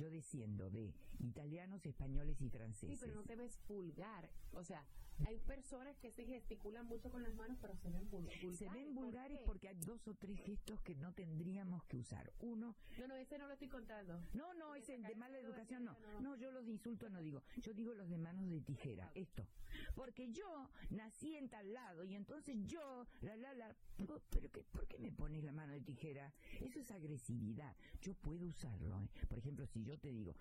Yo 0.00 0.08
desciendo 0.08 0.70
de 0.70 0.94
italianos, 1.18 1.84
españoles 1.84 2.40
y 2.40 2.44
Sí, 2.44 2.50
franceses. 2.50 2.98
pero 3.00 3.14
no 3.16 3.22
te 3.22 3.36
ves 3.36 3.60
vulgar. 3.68 4.30
O 4.52 4.64
sea, 4.64 4.82
hay 5.26 5.38
personas 5.40 5.96
que 5.98 6.10
se 6.10 6.24
gesticulan 6.24 6.86
mucho 6.86 7.10
con 7.10 7.22
las 7.22 7.34
manos, 7.34 7.58
pero 7.60 7.76
se 7.76 7.90
ven 7.90 8.10
vul- 8.10 8.24
vulgares. 8.40 8.58
Se 8.58 8.68
ven 8.68 8.94
¿Por 8.94 9.04
vulgares 9.04 9.38
qué? 9.38 9.44
porque 9.46 9.68
hay 9.68 9.76
dos 9.76 10.06
o 10.08 10.14
tres 10.14 10.38
gestos 10.40 10.80
que 10.82 10.94
no 10.96 11.12
tendríamos 11.12 11.84
que 11.84 11.96
usar. 11.98 12.32
Uno, 12.40 12.76
No, 12.98 13.06
no, 13.08 13.14
ese 13.16 13.38
no 13.38 13.46
lo 13.46 13.52
estoy 13.52 13.68
contando. 13.68 14.20
no, 14.32 14.54
no, 14.54 14.66
Porque 14.68 14.80
es 14.80 14.88
el 14.90 15.02
de 15.02 15.14
mala 15.14 15.38
educación, 15.38 15.84
no. 15.84 15.96
no. 16.00 16.20
No, 16.20 16.36
yo 16.36 16.50
los 16.50 16.66
insulto 16.68 17.08
no 17.10 17.20
digo. 17.20 17.42
Yo 17.62 17.72
digo 17.74 17.94
los 17.94 18.08
de 18.08 18.18
manos 18.18 18.48
de 18.50 18.60
tijera, 18.60 19.10
esto. 19.14 19.46
Porque 19.94 20.30
yo 20.32 20.68
nací 20.90 21.36
en 21.36 21.48
tal 21.48 21.72
lado 21.72 22.04
y 22.04 22.14
entonces 22.14 22.56
yo, 22.66 23.06
la, 23.20 23.36
la, 23.36 23.54
la, 23.54 23.76
pero 23.96 24.20
pero 24.30 24.50
qué, 24.50 24.62
¿por 24.64 24.86
qué 24.88 24.98
me 24.98 25.12
pones 25.12 25.44
la 25.44 25.52
mano 25.52 25.72
de 25.72 25.80
tijera? 25.80 26.32
Eso 26.60 26.80
es 26.80 26.90
agresividad. 26.90 27.76
Yo 28.00 28.14
puedo 28.14 28.46
usarlo. 28.46 29.00
¿eh? 29.02 29.08
Por 29.28 29.38
ejemplo, 29.38 29.66
si 29.66 29.84
yo 29.84 29.98
te 29.98 30.10
digo, 30.12 30.34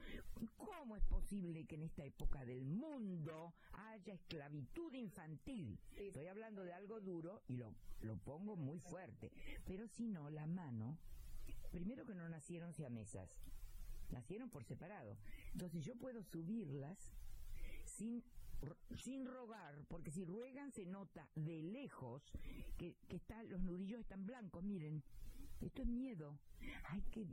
¿cómo 0.57 0.95
es 0.95 1.03
posible 1.03 1.65
que 1.65 1.75
en 1.75 1.83
esta 1.83 2.03
época 2.03 2.43
del 2.45 2.63
mundo 2.65 3.53
haya 3.73 4.13
esclavitud 4.13 4.68
infantil? 4.93 5.79
Sí. 5.95 6.07
Estoy 6.07 6.27
hablando 6.27 6.63
de 6.63 6.73
algo 6.73 6.99
duro 6.99 7.41
y 7.47 7.57
lo, 7.57 7.73
lo 8.01 8.17
pongo 8.17 8.55
muy 8.55 8.79
fuerte. 8.79 9.31
Pero 9.65 9.87
si 9.87 10.07
no, 10.07 10.29
la 10.29 10.45
mano, 10.45 10.97
primero 11.71 12.05
que 12.05 12.15
no 12.15 12.27
nacieron 12.29 12.73
siamesas, 12.73 13.29
nacieron 14.11 14.49
por 14.49 14.63
separado. 14.63 15.17
Entonces 15.53 15.83
yo 15.83 15.95
puedo 15.95 16.23
subirlas 16.23 16.97
sin 17.85 18.23
sin 19.03 19.25
rogar, 19.25 19.85
porque 19.87 20.11
si 20.11 20.25
ruegan 20.25 20.73
se 20.73 20.85
nota 20.85 21.29
de 21.35 21.63
lejos 21.63 22.21
que, 22.77 22.97
que 23.07 23.15
está, 23.15 23.41
los 23.43 23.61
nudillos 23.61 24.01
están 24.01 24.25
blancos, 24.25 24.63
miren. 24.63 25.01
Esto 25.61 25.81
es 25.81 25.87
miedo. 25.87 26.37
Hay 26.89 27.01
que, 27.03 27.25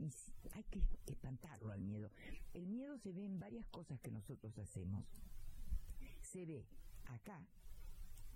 hay 0.53 0.63
que 0.63 0.81
espantarlo 1.05 1.71
al 1.71 1.81
miedo. 1.81 2.09
El 2.53 2.67
miedo 2.67 2.97
se 2.97 3.11
ve 3.11 3.25
en 3.25 3.39
varias 3.39 3.65
cosas 3.67 3.99
que 3.99 4.11
nosotros 4.11 4.57
hacemos. 4.57 5.05
Se 6.21 6.45
ve 6.45 6.65
acá, 7.15 7.45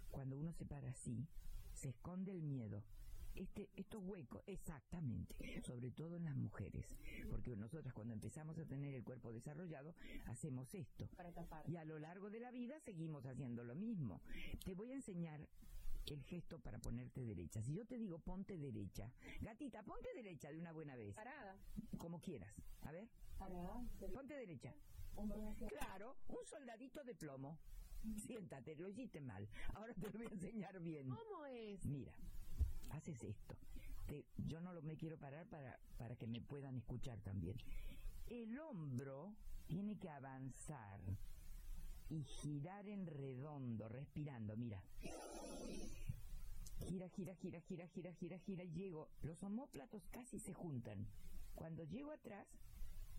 cuando 0.09 0.37
uno 0.37 0.51
se 0.53 0.65
para 0.65 0.89
así, 0.89 1.27
se 1.73 1.89
esconde 1.89 2.31
el 2.31 2.41
miedo. 2.43 2.83
Este, 3.33 3.69
estos 3.77 4.03
huecos, 4.03 4.43
exactamente, 4.45 5.35
sobre 5.63 5.89
todo 5.91 6.17
en 6.17 6.25
las 6.25 6.35
mujeres, 6.35 6.85
porque 7.29 7.55
nosotras 7.55 7.93
cuando 7.93 8.13
empezamos 8.13 8.57
a 8.59 8.65
tener 8.65 8.93
el 8.93 9.05
cuerpo 9.05 9.31
desarrollado, 9.31 9.95
hacemos 10.25 10.73
esto. 10.73 11.07
Para 11.15 11.31
tapar. 11.31 11.63
Y 11.69 11.77
a 11.77 11.85
lo 11.85 11.97
largo 11.97 12.29
de 12.29 12.41
la 12.41 12.51
vida 12.51 12.77
seguimos 12.81 13.25
haciendo 13.25 13.63
lo 13.63 13.73
mismo. 13.73 14.21
Te 14.65 14.73
voy 14.73 14.91
a 14.91 14.95
enseñar 14.95 15.47
el 16.07 16.23
gesto 16.23 16.59
para 16.59 16.79
ponerte 16.79 17.23
derecha. 17.23 17.61
Si 17.61 17.73
yo 17.73 17.85
te 17.85 17.97
digo 17.97 18.19
ponte 18.19 18.57
derecha, 18.57 19.09
gatita, 19.39 19.81
ponte 19.83 20.13
derecha 20.13 20.51
de 20.51 20.57
una 20.57 20.73
buena 20.73 20.97
vez, 20.97 21.15
Parada. 21.15 21.55
como 21.97 22.19
quieras. 22.19 22.53
A 22.81 22.91
ver, 22.91 23.07
Parada. 23.37 23.81
ponte 24.13 24.33
derecha. 24.35 24.73
Claro, 25.69 26.17
un 26.27 26.45
soldadito 26.45 27.01
de 27.05 27.15
plomo. 27.15 27.57
Siéntate, 28.25 28.75
lo 28.75 28.87
hiciste 28.89 29.21
mal. 29.21 29.47
Ahora 29.73 29.93
te 29.93 30.09
lo 30.09 30.17
voy 30.17 30.27
a 30.27 30.33
enseñar 30.33 30.79
bien. 30.81 31.09
¿Cómo 31.09 31.45
es? 31.45 31.85
Mira, 31.85 32.11
haces 32.91 33.21
esto. 33.23 33.55
Te- 34.07 34.25
yo 34.47 34.59
no 34.61 34.73
lo, 34.73 34.81
me 34.81 34.97
quiero 34.97 35.17
parar 35.17 35.45
para, 35.47 35.79
para 35.97 36.15
que 36.15 36.27
me 36.27 36.41
puedan 36.41 36.75
escuchar 36.75 37.19
también. 37.21 37.55
El 38.27 38.57
hombro 38.59 39.33
tiene 39.67 39.97
que 39.97 40.09
avanzar 40.09 40.99
y 42.09 42.23
girar 42.23 42.87
en 42.87 43.05
redondo, 43.05 43.87
respirando, 43.87 44.55
mira. 44.57 44.81
Gira, 46.87 47.07
gira, 47.09 47.35
gira, 47.35 47.61
gira, 47.61 47.87
gira, 47.87 48.11
gira, 48.13 48.39
gira, 48.39 48.63
y 48.63 48.71
llego. 48.71 49.09
Los 49.21 49.41
omóplatos 49.43 50.03
casi 50.11 50.39
se 50.39 50.53
juntan. 50.53 51.05
Cuando 51.55 51.83
llego 51.83 52.11
atrás, 52.11 52.47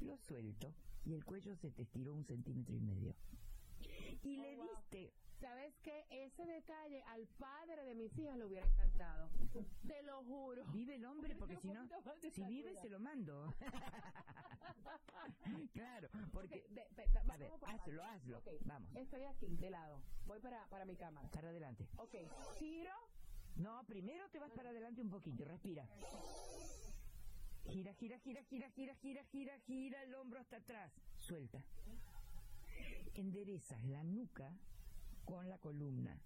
lo 0.00 0.16
suelto 0.18 0.74
y 1.06 1.14
el 1.14 1.24
cuello 1.24 1.54
se 1.56 1.70
te 1.70 1.82
estiró 1.82 2.12
un 2.14 2.24
centímetro 2.24 2.74
y 2.76 2.80
medio. 2.80 3.14
Y 4.22 4.38
Oh, 4.38 4.42
le 4.42 4.56
wow. 4.56 4.68
diste 4.68 5.12
¿Sabes 5.40 5.74
qué? 5.82 6.06
Ese 6.10 6.46
detalle 6.46 7.02
al 7.08 7.26
padre 7.36 7.82
de 7.84 7.94
mis 7.96 8.16
hijas 8.16 8.36
le 8.36 8.44
hubiera 8.44 8.64
encantado. 8.64 9.28
Te 9.88 10.00
lo 10.04 10.22
juro. 10.22 10.64
Vive 10.66 10.94
el 10.94 11.04
hombre 11.04 11.34
porque 11.36 11.56
si 11.56 11.66
no, 11.68 11.84
si 12.32 12.44
vive 12.44 12.76
se 12.80 12.88
lo 12.88 13.00
mando. 13.00 13.52
claro, 15.72 16.08
porque... 16.32 16.60
Ok, 16.60 16.68
de- 16.70 16.86
de- 16.94 17.18
A 17.32 17.36
ver, 17.36 17.50
hazlo, 17.66 18.04
hazlo. 18.04 18.40
Vamos, 18.66 18.94
Estoy 18.94 19.24
aquí, 19.24 19.56
de 19.56 19.70
lado. 19.70 20.00
Voy 20.26 20.38
para, 20.38 20.64
para 20.68 20.84
mi 20.84 20.94
cámara. 20.94 21.28
para 21.30 21.48
adelante. 21.48 21.88
Ok, 21.96 22.14
giro. 22.58 22.92
No, 23.56 23.82
primero 23.84 24.28
te 24.30 24.38
vas 24.38 24.52
para 24.52 24.70
adelante 24.70 25.02
un 25.02 25.10
poquito, 25.10 25.44
respira. 25.44 25.88
Gira, 27.64 27.92
gira, 27.94 28.16
gira, 28.20 28.44
gira, 28.44 28.70
gira, 28.70 28.94
gira, 28.94 29.24
gira, 29.24 29.58
gira 29.66 30.02
el 30.04 30.14
hombro 30.14 30.38
hasta 30.38 30.58
atrás. 30.58 30.92
Suelta. 31.18 31.64
Enderezas 33.14 33.82
la 33.84 34.02
nuca 34.04 34.56
con 35.24 35.48
la 35.48 35.58
columna 35.58 36.18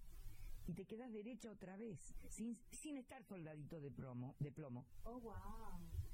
y 0.65 0.73
te 0.73 0.85
quedas 0.85 1.11
derecha 1.13 1.51
otra 1.51 1.77
vez, 1.77 2.13
sin, 2.29 2.57
sin 2.71 2.97
estar 2.97 3.23
soldadito 3.23 3.79
de 3.79 3.89
plomo, 3.91 4.35
de 4.39 4.51
plomo. 4.51 4.85
Oh, 5.03 5.19
wow. 5.19 5.35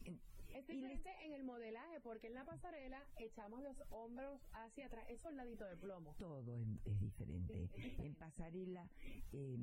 En- 0.05 0.19
Es 0.53 0.67
diferente 0.67 1.09
en 1.25 1.33
el 1.33 1.43
modelaje, 1.43 1.99
porque 2.01 2.27
en 2.27 2.35
la 2.35 2.45
pasarela 2.45 3.03
echamos 3.17 3.63
los 3.63 3.75
hombros 3.89 4.39
hacia 4.53 4.85
atrás. 4.85 5.03
Es 5.09 5.19
soldadito 5.21 5.65
de 5.65 5.75
plomo. 5.77 6.13
todo 6.19 6.55
es, 6.55 6.67
es 6.85 6.99
diferente. 6.99 7.69
En 7.97 8.13
pasarela, 8.13 8.87
eh, 9.31 9.57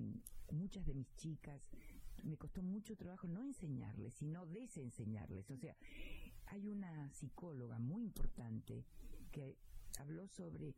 muchas 0.51 0.85
de 0.87 0.95
mis 0.95 1.15
chicas, 1.15 1.63
me 2.25 2.37
costó 2.37 2.63
mucho 2.63 2.97
trabajo 2.97 3.29
no 3.29 3.43
enseñarles, 3.43 4.15
sino 4.15 4.45
desenseñarles. 4.47 5.49
O 5.51 5.57
sea, 5.57 5.77
hay 6.47 6.67
una 6.69 7.13
psicóloga 7.13 7.79
muy 7.79 8.03
importante 8.03 8.85
que 9.31 9.57
habló 9.99 10.27
sobre 10.29 10.75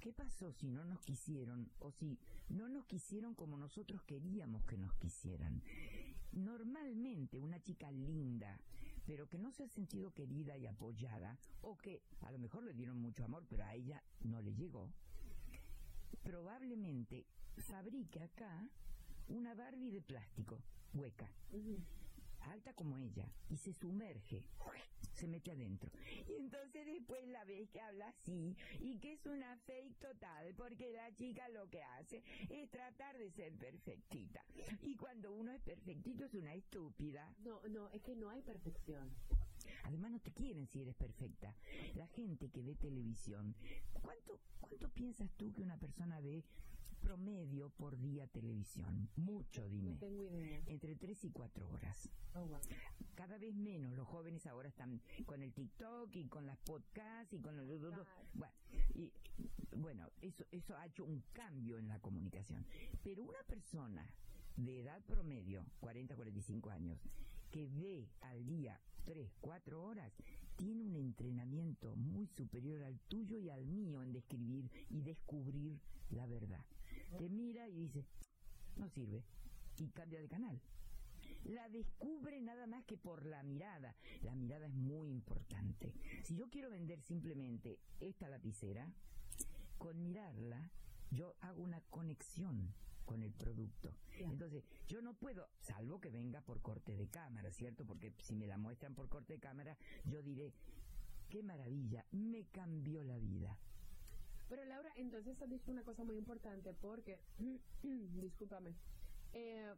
qué 0.00 0.12
pasó 0.12 0.52
si 0.52 0.68
no 0.68 0.84
nos 0.84 1.00
quisieron 1.00 1.70
o 1.78 1.90
si 1.90 2.18
no 2.48 2.68
nos 2.68 2.86
quisieron 2.86 3.34
como 3.34 3.56
nosotros 3.56 4.02
queríamos 4.02 4.64
que 4.64 4.78
nos 4.78 4.94
quisieran. 4.94 5.62
Normalmente 6.32 7.38
una 7.38 7.60
chica 7.62 7.90
linda, 7.90 8.60
pero 9.06 9.28
que 9.28 9.38
no 9.38 9.50
se 9.50 9.64
ha 9.64 9.68
sentido 9.68 10.12
querida 10.12 10.56
y 10.56 10.66
apoyada, 10.66 11.38
o 11.62 11.76
que 11.76 12.02
a 12.20 12.30
lo 12.30 12.38
mejor 12.38 12.62
le 12.62 12.74
dieron 12.74 13.00
mucho 13.00 13.24
amor, 13.24 13.46
pero 13.48 13.64
a 13.64 13.74
ella 13.74 14.02
no 14.20 14.40
le 14.40 14.54
llegó, 14.54 14.92
probablemente 16.22 17.26
fabrique 17.56 18.20
acá 18.22 18.68
una 19.28 19.54
Barbie 19.54 19.90
de 19.90 20.02
plástico, 20.02 20.62
hueca, 20.92 21.30
alta 22.40 22.72
como 22.74 22.98
ella, 22.98 23.26
y 23.48 23.56
se 23.56 23.72
sumerge, 23.72 24.44
se 25.18 25.28
mete 25.28 25.50
adentro. 25.50 25.90
Y 26.28 26.34
entonces 26.34 26.86
después 26.86 27.26
la 27.28 27.44
ves 27.44 27.68
que 27.70 27.80
habla 27.80 28.08
así, 28.08 28.56
y 28.80 28.98
que 28.98 29.12
es 29.14 29.26
una 29.26 29.56
fake 29.66 29.98
total, 29.98 30.54
porque 30.54 30.92
la 30.92 31.12
chica 31.14 31.48
lo 31.48 31.68
que 31.68 31.82
hace 31.82 32.22
es 32.48 32.70
tratar 32.70 33.18
de 33.18 33.30
ser 33.30 33.52
perfectita. 33.56 34.44
Y 34.82 34.96
cuando 34.96 35.32
uno 35.32 35.52
es 35.52 35.60
perfectito 35.60 36.24
es 36.24 36.34
una 36.34 36.54
estúpida. 36.54 37.34
No, 37.44 37.60
no, 37.68 37.88
es 37.90 38.02
que 38.02 38.14
no 38.14 38.30
hay 38.30 38.42
perfección. 38.42 39.10
Además 39.84 40.12
no 40.12 40.20
te 40.20 40.32
quieren 40.32 40.66
si 40.66 40.82
eres 40.82 40.94
perfecta. 40.94 41.54
La 41.94 42.06
gente 42.08 42.48
que 42.50 42.62
ve 42.62 42.74
televisión, 42.74 43.54
¿cuánto, 44.02 44.38
cuánto 44.60 44.88
piensas 44.90 45.30
tú 45.36 45.52
que 45.52 45.62
una 45.62 45.78
persona 45.78 46.20
ve 46.20 46.44
promedio 46.98 47.70
por 47.70 47.98
día 47.98 48.26
televisión? 48.26 49.08
Mucho, 49.16 49.62
No 49.62 49.68
dime. 49.68 49.96
tengo 49.96 50.24
idea. 50.24 50.62
Entre 50.66 50.94
3 50.96 51.24
y 51.24 51.30
4 51.30 51.68
horas. 51.70 52.08
Oh, 52.34 52.46
wow. 52.46 52.58
Cada 53.14 53.38
vez 53.38 53.54
menos. 53.54 53.92
Los 53.94 54.06
jóvenes 54.06 54.46
ahora 54.46 54.68
están 54.68 55.00
con 55.26 55.42
el 55.42 55.52
TikTok 55.52 56.14
y 56.16 56.28
con 56.28 56.46
las 56.46 56.58
podcasts 56.58 57.32
y 57.32 57.40
con 57.40 57.56
los... 57.56 57.66
Claro. 57.80 58.04
Bueno, 58.34 58.52
y 58.94 59.12
bueno, 59.76 60.10
eso, 60.20 60.44
eso 60.50 60.76
ha 60.76 60.86
hecho 60.86 61.04
un 61.04 61.22
cambio 61.32 61.78
en 61.78 61.88
la 61.88 61.98
comunicación. 62.00 62.66
Pero 63.02 63.24
una 63.24 63.42
persona 63.46 64.04
de 64.56 64.80
edad 64.80 65.00
promedio, 65.04 65.64
40, 65.80 66.16
45 66.16 66.70
años, 66.70 66.98
que 67.50 67.66
ve 67.66 68.08
al 68.20 68.44
día 68.46 68.80
3, 69.04 69.32
4 69.40 69.82
horas, 69.82 70.12
tiene 70.56 70.84
un 70.84 70.96
entrenamiento 70.96 71.94
muy 71.96 72.26
superior 72.26 72.82
al 72.82 72.98
tuyo 73.08 73.38
y 73.38 73.48
al 73.48 73.64
mío 73.66 74.02
en 74.02 74.12
describir 74.12 74.68
y 74.90 75.00
descubrir 75.02 75.80
la 76.10 76.26
verdad. 76.26 76.64
Te 77.16 77.28
mira 77.28 77.68
y 77.68 77.74
dice, 77.74 78.04
no 78.76 78.88
sirve, 78.88 79.24
y 79.78 79.88
cambia 79.88 80.20
de 80.20 80.28
canal. 80.28 80.60
La 81.44 81.68
descubre 81.68 82.40
nada 82.40 82.66
más 82.66 82.84
que 82.84 82.96
por 82.96 83.24
la 83.24 83.42
mirada. 83.42 83.96
La 84.22 84.34
mirada 84.34 84.66
es 84.66 84.74
muy 84.74 85.10
importante. 85.10 85.94
Si 86.24 86.36
yo 86.36 86.48
quiero 86.50 86.70
vender 86.70 87.00
simplemente 87.02 87.78
esta 88.00 88.28
lapicera, 88.28 88.92
con 89.78 90.02
mirarla, 90.02 90.70
yo 91.10 91.36
hago 91.40 91.62
una 91.62 91.80
conexión 91.90 92.74
con 93.04 93.22
el 93.22 93.32
producto. 93.32 93.94
Entonces, 94.18 94.64
yo 94.86 95.00
no 95.00 95.14
puedo, 95.14 95.48
salvo 95.60 96.00
que 96.00 96.10
venga 96.10 96.42
por 96.42 96.60
corte 96.60 96.94
de 96.94 97.08
cámara, 97.08 97.50
¿cierto? 97.50 97.86
Porque 97.86 98.12
si 98.22 98.34
me 98.34 98.46
la 98.46 98.58
muestran 98.58 98.94
por 98.94 99.08
corte 99.08 99.34
de 99.34 99.40
cámara, 99.40 99.78
yo 100.04 100.22
diré, 100.22 100.52
qué 101.30 101.42
maravilla, 101.42 102.04
me 102.10 102.44
cambió 102.46 103.02
la 103.02 103.18
vida. 103.18 103.56
Pero 104.48 104.64
Laura, 104.64 104.90
entonces 104.96 105.40
has 105.40 105.50
dicho 105.50 105.70
una 105.70 105.82
cosa 105.84 106.04
muy 106.04 106.16
importante 106.16 106.72
porque, 106.74 107.18
discúlpame, 107.82 108.74
eh, 109.32 109.74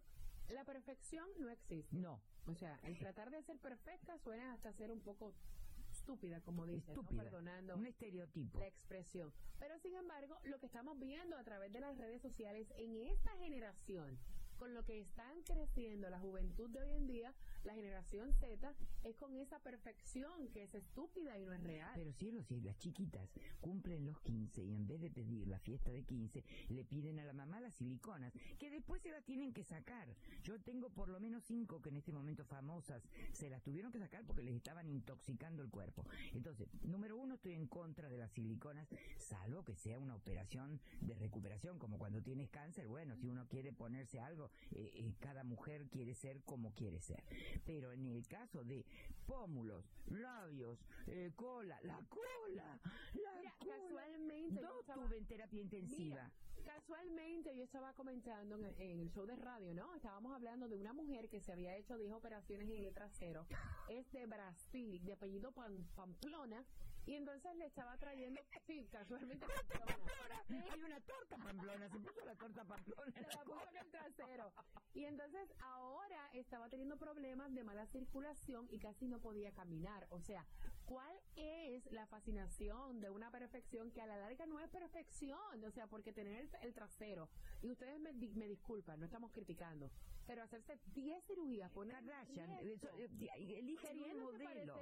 la 0.49 0.65
perfección 0.65 1.29
no 1.39 1.49
existe. 1.51 1.97
No. 1.97 2.21
O 2.47 2.55
sea, 2.55 2.79
el 2.85 2.99
tratar 2.99 3.31
de 3.31 3.43
ser 3.43 3.59
perfecta 3.59 4.19
suena 4.19 4.53
hasta 4.53 4.73
ser 4.73 4.91
un 4.91 5.01
poco 5.01 5.35
estúpida, 5.91 6.41
como 6.41 6.67
dice, 6.67 6.87
¿no? 6.95 7.01
Estúpida. 7.01 7.23
perdonando 7.25 7.77
Un 7.77 7.87
estereotipo. 7.87 8.59
la 8.59 8.67
expresión. 8.67 9.33
Pero 9.59 9.79
sin 9.79 9.95
embargo, 9.95 10.37
lo 10.45 10.59
que 10.59 10.67
estamos 10.67 10.99
viendo 10.99 11.37
a 11.37 11.45
través 11.45 11.73
de 11.73 11.81
las 11.81 11.97
redes 11.99 12.23
sociales 12.23 12.73
en 12.77 12.97
esta 12.97 13.31
generación, 13.39 14.19
con 14.57 14.75
lo 14.75 14.85
que 14.85 15.01
están 15.01 15.43
creciendo 15.43 16.11
la 16.11 16.19
juventud 16.19 16.69
de 16.71 16.81
hoy 16.81 16.93
en 16.93 17.07
día, 17.07 17.35
la 17.64 17.75
generación 17.75 18.33
Z, 18.35 18.75
es 19.05 19.16
con 19.16 19.37
esa 19.37 19.59
perfección 19.61 20.49
que 20.49 20.64
es 20.64 20.75
estúpida 20.75 21.38
y 21.38 21.44
no 21.44 21.53
es 21.53 21.62
real. 21.62 21.92
Pero 21.94 22.12
cielo, 22.12 22.42
si 22.42 22.61
las 22.61 22.79
chiquitas 22.79 23.31
cumplen 23.61 24.07
los 24.07 24.20
15 24.20 24.62
y 24.62 24.75
en 24.75 24.87
vez 24.87 25.01
de 25.01 25.11
pedir 25.11 25.46
la 25.49 25.59
fiesta 25.59 25.90
de 25.90 26.05
15, 26.05 26.44
le 26.68 26.85
piden 26.85 27.18
a 27.18 27.25
la 27.25 27.33
mamá 27.33 27.61
las 27.61 27.75
siliconas, 27.75 28.33
que 28.59 28.70
después 28.70 29.03
se 29.03 29.11
las 29.11 29.25
tienen 29.25 29.53
que 29.53 29.64
sacar. 29.64 30.09
Yo 30.42 30.61
tengo 30.61 30.90
por 30.90 31.09
lo 31.09 31.20
menos 31.20 31.44
cinco 31.44 31.81
que 31.81 31.90
en 31.90 31.96
este 31.96 32.12
momento 32.12 32.44
famosas 32.44 33.03
se 33.33 33.51
las 33.51 33.62
tuvieron 33.62 33.92
que 33.92 33.99
sacar 33.99 34.25
porque 34.25 34.42
les 34.42 34.55
estaban 34.55 34.88
intoxicando 34.88 35.62
el 35.62 35.70
cuerpo. 35.70 36.05
Entonces, 36.35 36.68
número 36.83 37.16
uno, 37.16 37.35
estoy 37.35 37.55
en 37.55 37.66
contra 37.66 38.09
de 38.09 38.18
las 38.18 38.33
siliconas, 38.33 38.88
salvo 39.18 39.64
que 39.64 39.77
sea 39.77 39.99
una 39.99 40.14
operación 40.14 40.81
de 41.01 41.14
recuperación, 41.14 41.79
como 41.79 41.99
cuando 41.99 42.23
tienes 42.23 42.51
cáncer. 42.51 42.88
Bueno, 42.88 43.16
si 43.16 43.29
uno 43.29 43.46
quiere 43.49 43.73
ponerse 43.73 44.20
algo, 44.20 44.51
eh, 44.73 44.90
eh, 44.94 45.14
cada 45.20 45.44
mujer 45.44 45.88
quiere 45.88 46.14
ser 46.14 46.42
como 46.42 46.73
quiere 46.75 47.01
ser. 47.01 47.23
Pero 47.67 47.93
en 47.93 48.07
el 48.07 48.27
caso 48.27 48.65
de 48.65 48.85
pómulos, 49.27 49.85
labios, 50.07 50.79
eh, 51.07 51.33
cola, 51.37 51.79
la 51.83 52.01
cola, 52.09 52.79
la 53.15 53.33
Mira, 53.37 53.55
cola. 53.59 53.75
casualmente 53.77 54.61
No 54.61 54.81
estaba- 54.81 55.03
tuve 55.07 55.19
en 55.19 55.27
terapia 55.27 55.61
intensiva. 55.61 56.31
Mira, 56.57 56.65
casualmente 56.65 57.57
yo 57.57 57.65
estaba 57.65 57.93
comentando 57.95 58.57
en, 58.57 58.65
en 58.81 59.01
el 59.01 59.11
show 59.11 59.27
de 59.27 59.37
radio, 59.37 59.75
¿no? 59.75 59.95
Estábamos 59.95 60.35
hablando 60.35 60.69
de 60.69 60.77
una 60.77 60.93
mujer 60.93 61.29
que 61.29 61.41
se 61.41 61.53
había 61.53 61.77
hecho 61.77 61.97
10 61.97 62.13
operaciones 62.13 62.69
en 62.71 62.85
el 62.85 62.93
trasero. 62.95 63.47
Es 63.91 64.11
de 64.13 64.27
Brasil, 64.27 65.05
de 65.05 65.13
apellido 65.13 65.53
Pam- 65.53 65.85
Pamplona. 65.97 66.65
Y 67.07 67.15
entonces 67.15 67.57
le 67.57 67.67
estaba 67.67 67.97
trayendo, 67.99 68.41
sí, 68.67 68.87
casualmente 68.91 69.47
Pamplona. 69.47 70.45
Hay 70.73 70.83
una 70.83 71.01
torta 71.01 71.37
pamplona, 71.37 71.89
se 71.89 71.99
puso 71.99 72.25
la 72.25 72.35
torta 72.35 72.65
pamplona. 72.65 73.13
Se 73.13 73.37
la 73.37 73.45
puso 73.45 73.69
en 73.71 73.77
el 73.77 73.91
trasero. 73.91 74.53
Y 74.95 75.05
entonces 75.05 75.53
ahora 75.61 76.31
estaba 76.33 76.69
teniendo 76.69 76.97
problemas 76.97 77.55
de 77.55 77.65
mala 77.65 77.87
circulación 77.87 78.67
y 78.71 78.79
casi 78.79 79.07
no 79.07 79.21
podía 79.21 79.53
caminar. 79.53 80.07
O 80.11 80.21
sea, 80.21 80.47
¿cuál 80.87 81.17
es 81.37 81.91
la 81.93 82.07
fascinación 82.07 83.01
de 83.01 83.11
una 83.11 83.31
perfección 83.31 83.91
que 83.93 84.03
a 84.03 84.07
la 84.07 84.17
larga 84.17 84.47
no 84.47 84.61
es 84.61 84.69
perfección? 84.71 85.65
O 85.65 85.71
sea, 85.71 85.87
porque 85.87 86.13
tener 86.13 86.37
el, 86.37 86.51
el 86.63 86.75
trasero, 86.75 87.29
y 87.63 87.71
ustedes 87.71 88.01
me, 88.01 88.13
me 88.13 88.47
disculpan, 88.47 88.99
no 88.99 89.07
estamos 89.07 89.31
criticando, 89.33 89.91
pero 90.27 90.43
hacerse 90.43 90.79
10 90.95 91.25
cirugías, 91.25 91.71
poner 91.73 91.95
Kardashian, 91.95 92.51
eh, 92.61 92.79
eligen 93.59 94.03
un 94.03 94.21
modelo. 94.21 94.75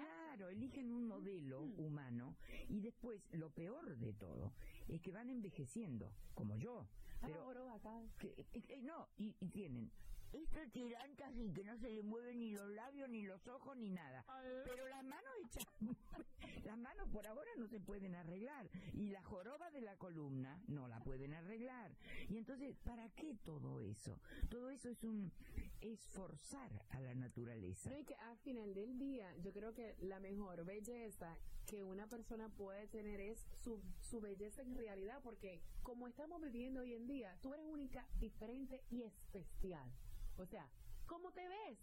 Claro, 0.00 0.48
eligen 0.48 0.92
un 0.92 1.06
modelo 1.06 1.55
humano 1.60 2.36
y 2.68 2.80
después 2.80 3.20
lo 3.32 3.50
peor 3.50 3.96
de 3.96 4.12
todo 4.12 4.52
es 4.88 5.00
que 5.00 5.12
van 5.12 5.30
envejeciendo, 5.30 6.12
como 6.34 6.56
yo. 6.56 6.86
Pero 7.20 7.42
Ahora 7.42 7.74
acá. 7.74 8.02
que, 8.18 8.28
eh, 8.28 8.46
eh, 8.68 8.82
no, 8.82 9.08
y, 9.16 9.34
y 9.40 9.48
tienen 9.48 9.90
esta 10.32 10.66
tiranta 10.70 11.26
así 11.28 11.52
que 11.52 11.64
no 11.64 11.76
se 11.78 11.90
le 11.90 12.02
mueven 12.02 12.38
ni 12.40 12.50
los 12.52 12.68
labios, 12.70 13.08
ni 13.08 13.22
los 13.22 13.46
ojos, 13.48 13.76
ni 13.76 13.90
nada. 13.90 14.24
Pero 14.64 14.88
las 14.88 15.04
manos 15.04 15.32
hechas, 15.44 15.66
las 16.64 16.78
manos 16.78 17.08
por 17.08 17.26
ahora 17.26 17.50
no 17.56 17.66
se 17.66 17.80
pueden 17.80 18.14
arreglar. 18.14 18.68
Y 18.92 19.10
la 19.10 19.22
joroba 19.22 19.70
de 19.70 19.80
la 19.80 19.96
columna 19.96 20.62
no 20.68 20.88
la 20.88 21.00
pueden 21.00 21.34
arreglar. 21.34 21.96
Y 22.28 22.36
entonces, 22.36 22.76
¿para 22.84 23.08
qué 23.10 23.34
todo 23.44 23.80
eso? 23.80 24.20
Todo 24.48 24.70
eso 24.70 24.88
es 24.88 25.02
un 25.04 25.32
es 25.80 26.00
forzar 26.08 26.84
a 26.90 27.00
la 27.00 27.14
naturaleza. 27.14 27.90
No, 27.90 27.98
y 27.98 28.04
que 28.04 28.14
al 28.14 28.36
final 28.38 28.74
del 28.74 28.98
día, 28.98 29.34
yo 29.38 29.52
creo 29.52 29.74
que 29.74 29.96
la 30.00 30.20
mejor 30.20 30.64
belleza 30.64 31.36
que 31.66 31.82
una 31.82 32.06
persona 32.06 32.48
puede 32.48 32.86
tener 32.86 33.20
es 33.20 33.46
su, 33.62 33.80
su 34.00 34.20
belleza 34.20 34.62
en 34.62 34.74
realidad, 34.74 35.20
porque 35.22 35.60
como 35.82 36.06
estamos 36.06 36.40
viviendo 36.40 36.80
hoy 36.80 36.94
en 36.94 37.06
día, 37.06 37.36
tú 37.42 37.54
eres 37.54 37.66
única, 37.66 38.06
diferente 38.18 38.82
y 38.90 39.02
especial. 39.02 39.90
O 40.38 40.46
sea, 40.46 40.68
¿cómo 41.06 41.30
te 41.32 41.46
ves? 41.48 41.78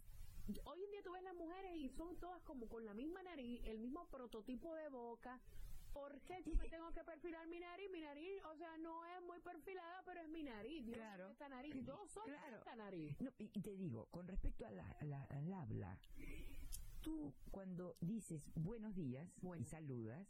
Hoy 0.64 0.82
en 0.84 0.90
día 0.90 1.02
tú 1.02 1.12
ves 1.12 1.22
las 1.22 1.34
mujeres 1.34 1.74
y 1.76 1.88
son 1.90 2.16
todas 2.18 2.40
como 2.42 2.68
con 2.68 2.84
la 2.84 2.92
misma 2.94 3.22
nariz, 3.22 3.60
el 3.64 3.78
mismo 3.78 4.06
prototipo 4.08 4.74
de 4.74 4.88
boca. 4.88 5.40
¿Por 5.92 6.20
qué 6.22 6.42
yo 6.44 6.54
me 6.56 6.68
tengo 6.70 6.90
que 6.92 7.02
perfilar 7.04 7.46
mi 7.48 7.60
nariz? 7.60 7.90
Mi 7.90 8.00
nariz, 8.00 8.42
o 8.52 8.56
sea, 8.56 8.76
no 8.78 9.04
es 9.06 9.22
muy 9.22 9.38
perfilada, 9.40 10.02
pero 10.04 10.20
es 10.20 10.28
mi 10.28 10.42
nariz. 10.42 10.84
Dios 10.84 10.96
Claro. 10.98 11.26
es 11.26 11.32
esta 11.32 11.48
nariz. 11.48 11.74
Yo 11.84 11.98
soy 12.12 12.24
Claro. 12.30 12.56
esta 12.58 12.76
nariz. 12.76 13.20
No, 13.20 13.30
y 13.38 13.48
te 13.48 13.76
digo, 13.76 14.06
con 14.10 14.26
respecto 14.28 14.66
a 14.66 14.70
la- 14.70 14.90
a 15.00 15.04
la- 15.04 15.24
al 15.24 15.52
habla, 15.52 15.98
tú 17.00 17.32
cuando 17.50 17.96
dices 18.00 18.42
buenos 18.54 18.94
días 18.94 19.28
y 19.58 19.64
saludas, 19.64 20.26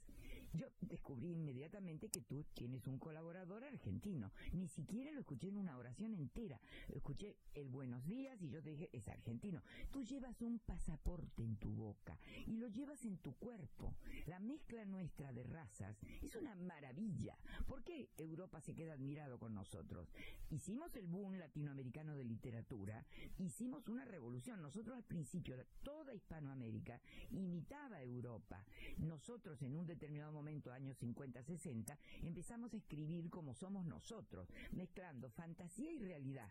yo 0.55 0.69
descubrí 0.81 1.33
inmediatamente 1.33 2.09
que 2.09 2.21
tú 2.21 2.45
tienes 2.55 2.87
un 2.87 2.99
colaborador 2.99 3.65
argentino. 3.65 4.33
Ni 4.53 4.69
siquiera 4.69 5.11
lo 5.13 5.21
escuché 5.21 5.49
en 5.49 5.57
una 5.57 5.77
oración 5.77 6.15
entera. 6.15 6.61
Escuché 6.89 7.37
el 7.55 7.69
buenos 7.69 8.07
días 8.07 8.41
y 8.41 8.51
yo 8.51 8.63
te 8.63 8.71
dije, 8.71 8.89
es 8.93 9.09
argentino. 9.09 9.63
Tú 9.91 10.03
llevas 10.03 10.41
un 10.43 10.61
pasaporte 10.61 11.43
en 11.43 11.57
tu 11.57 11.71
boca 11.71 12.19
y 12.47 12.57
lo 12.57 12.69
llevas 12.69 13.05
en 13.05 13.19
tu 13.19 13.35
cuerpo. 13.35 13.95
La 14.27 14.39
mezcla 14.39 14.85
nuestra 14.85 15.33
de 15.33 15.43
razas 15.43 15.97
es 16.23 16.35
una 16.37 16.55
maravilla. 16.55 17.37
¿Por 17.67 17.83
qué 17.83 18.11
Europa 18.17 18.61
se 18.61 18.75
queda 18.75 18.95
admirado 18.95 19.39
con 19.39 19.55
nosotros? 19.55 20.09
Hicimos 20.51 20.95
el 20.97 21.07
boom 21.07 21.35
latinoamericano 21.35 22.17
de 22.17 22.25
literatura, 22.25 23.05
hicimos 23.39 23.89
una 23.89 24.05
revolución. 24.05 24.63
Nosotros 24.63 24.97
al 24.97 25.05
principio, 25.05 25.57
toda 25.83 26.15
Hispanoamérica 26.15 27.01
imitaba 27.31 27.97
a 27.97 28.03
Europa. 28.03 28.65
Nosotros 28.99 29.61
en 29.63 29.75
un 29.77 29.87
determinado 29.87 30.33
momento, 30.33 30.44
años 30.73 30.97
50, 30.99 31.43
60, 31.43 31.99
empezamos 32.23 32.73
a 32.75 32.77
escribir 32.77 33.31
como 33.31 33.55
somos 33.55 33.85
nosotros, 33.87 34.49
mezclando 34.73 35.31
fantasía 35.31 35.91
y 35.93 35.99
realidad. 35.99 36.51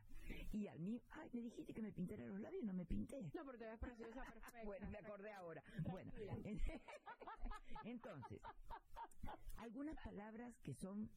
Y 0.51 0.67
al 0.67 0.79
mío, 0.79 1.01
ay, 1.11 1.29
me 1.33 1.41
dijiste 1.41 1.73
que 1.73 1.81
me 1.81 1.91
pintara 1.91 2.25
los 2.25 2.39
labios, 2.39 2.63
no 2.63 2.73
me 2.73 2.85
pinté. 2.85 3.29
No, 3.33 3.45
porque 3.45 3.65
ves 3.65 3.79
preciosa, 3.79 4.23
perfecta. 4.33 4.63
Bueno, 4.65 4.89
me 4.89 4.97
acordé 4.97 5.31
ahora. 5.33 5.63
Bueno, 5.89 6.11
entonces, 7.85 8.41
algunas 9.57 9.95
palabras 9.97 10.55
que 10.63 10.73
son 10.73 11.09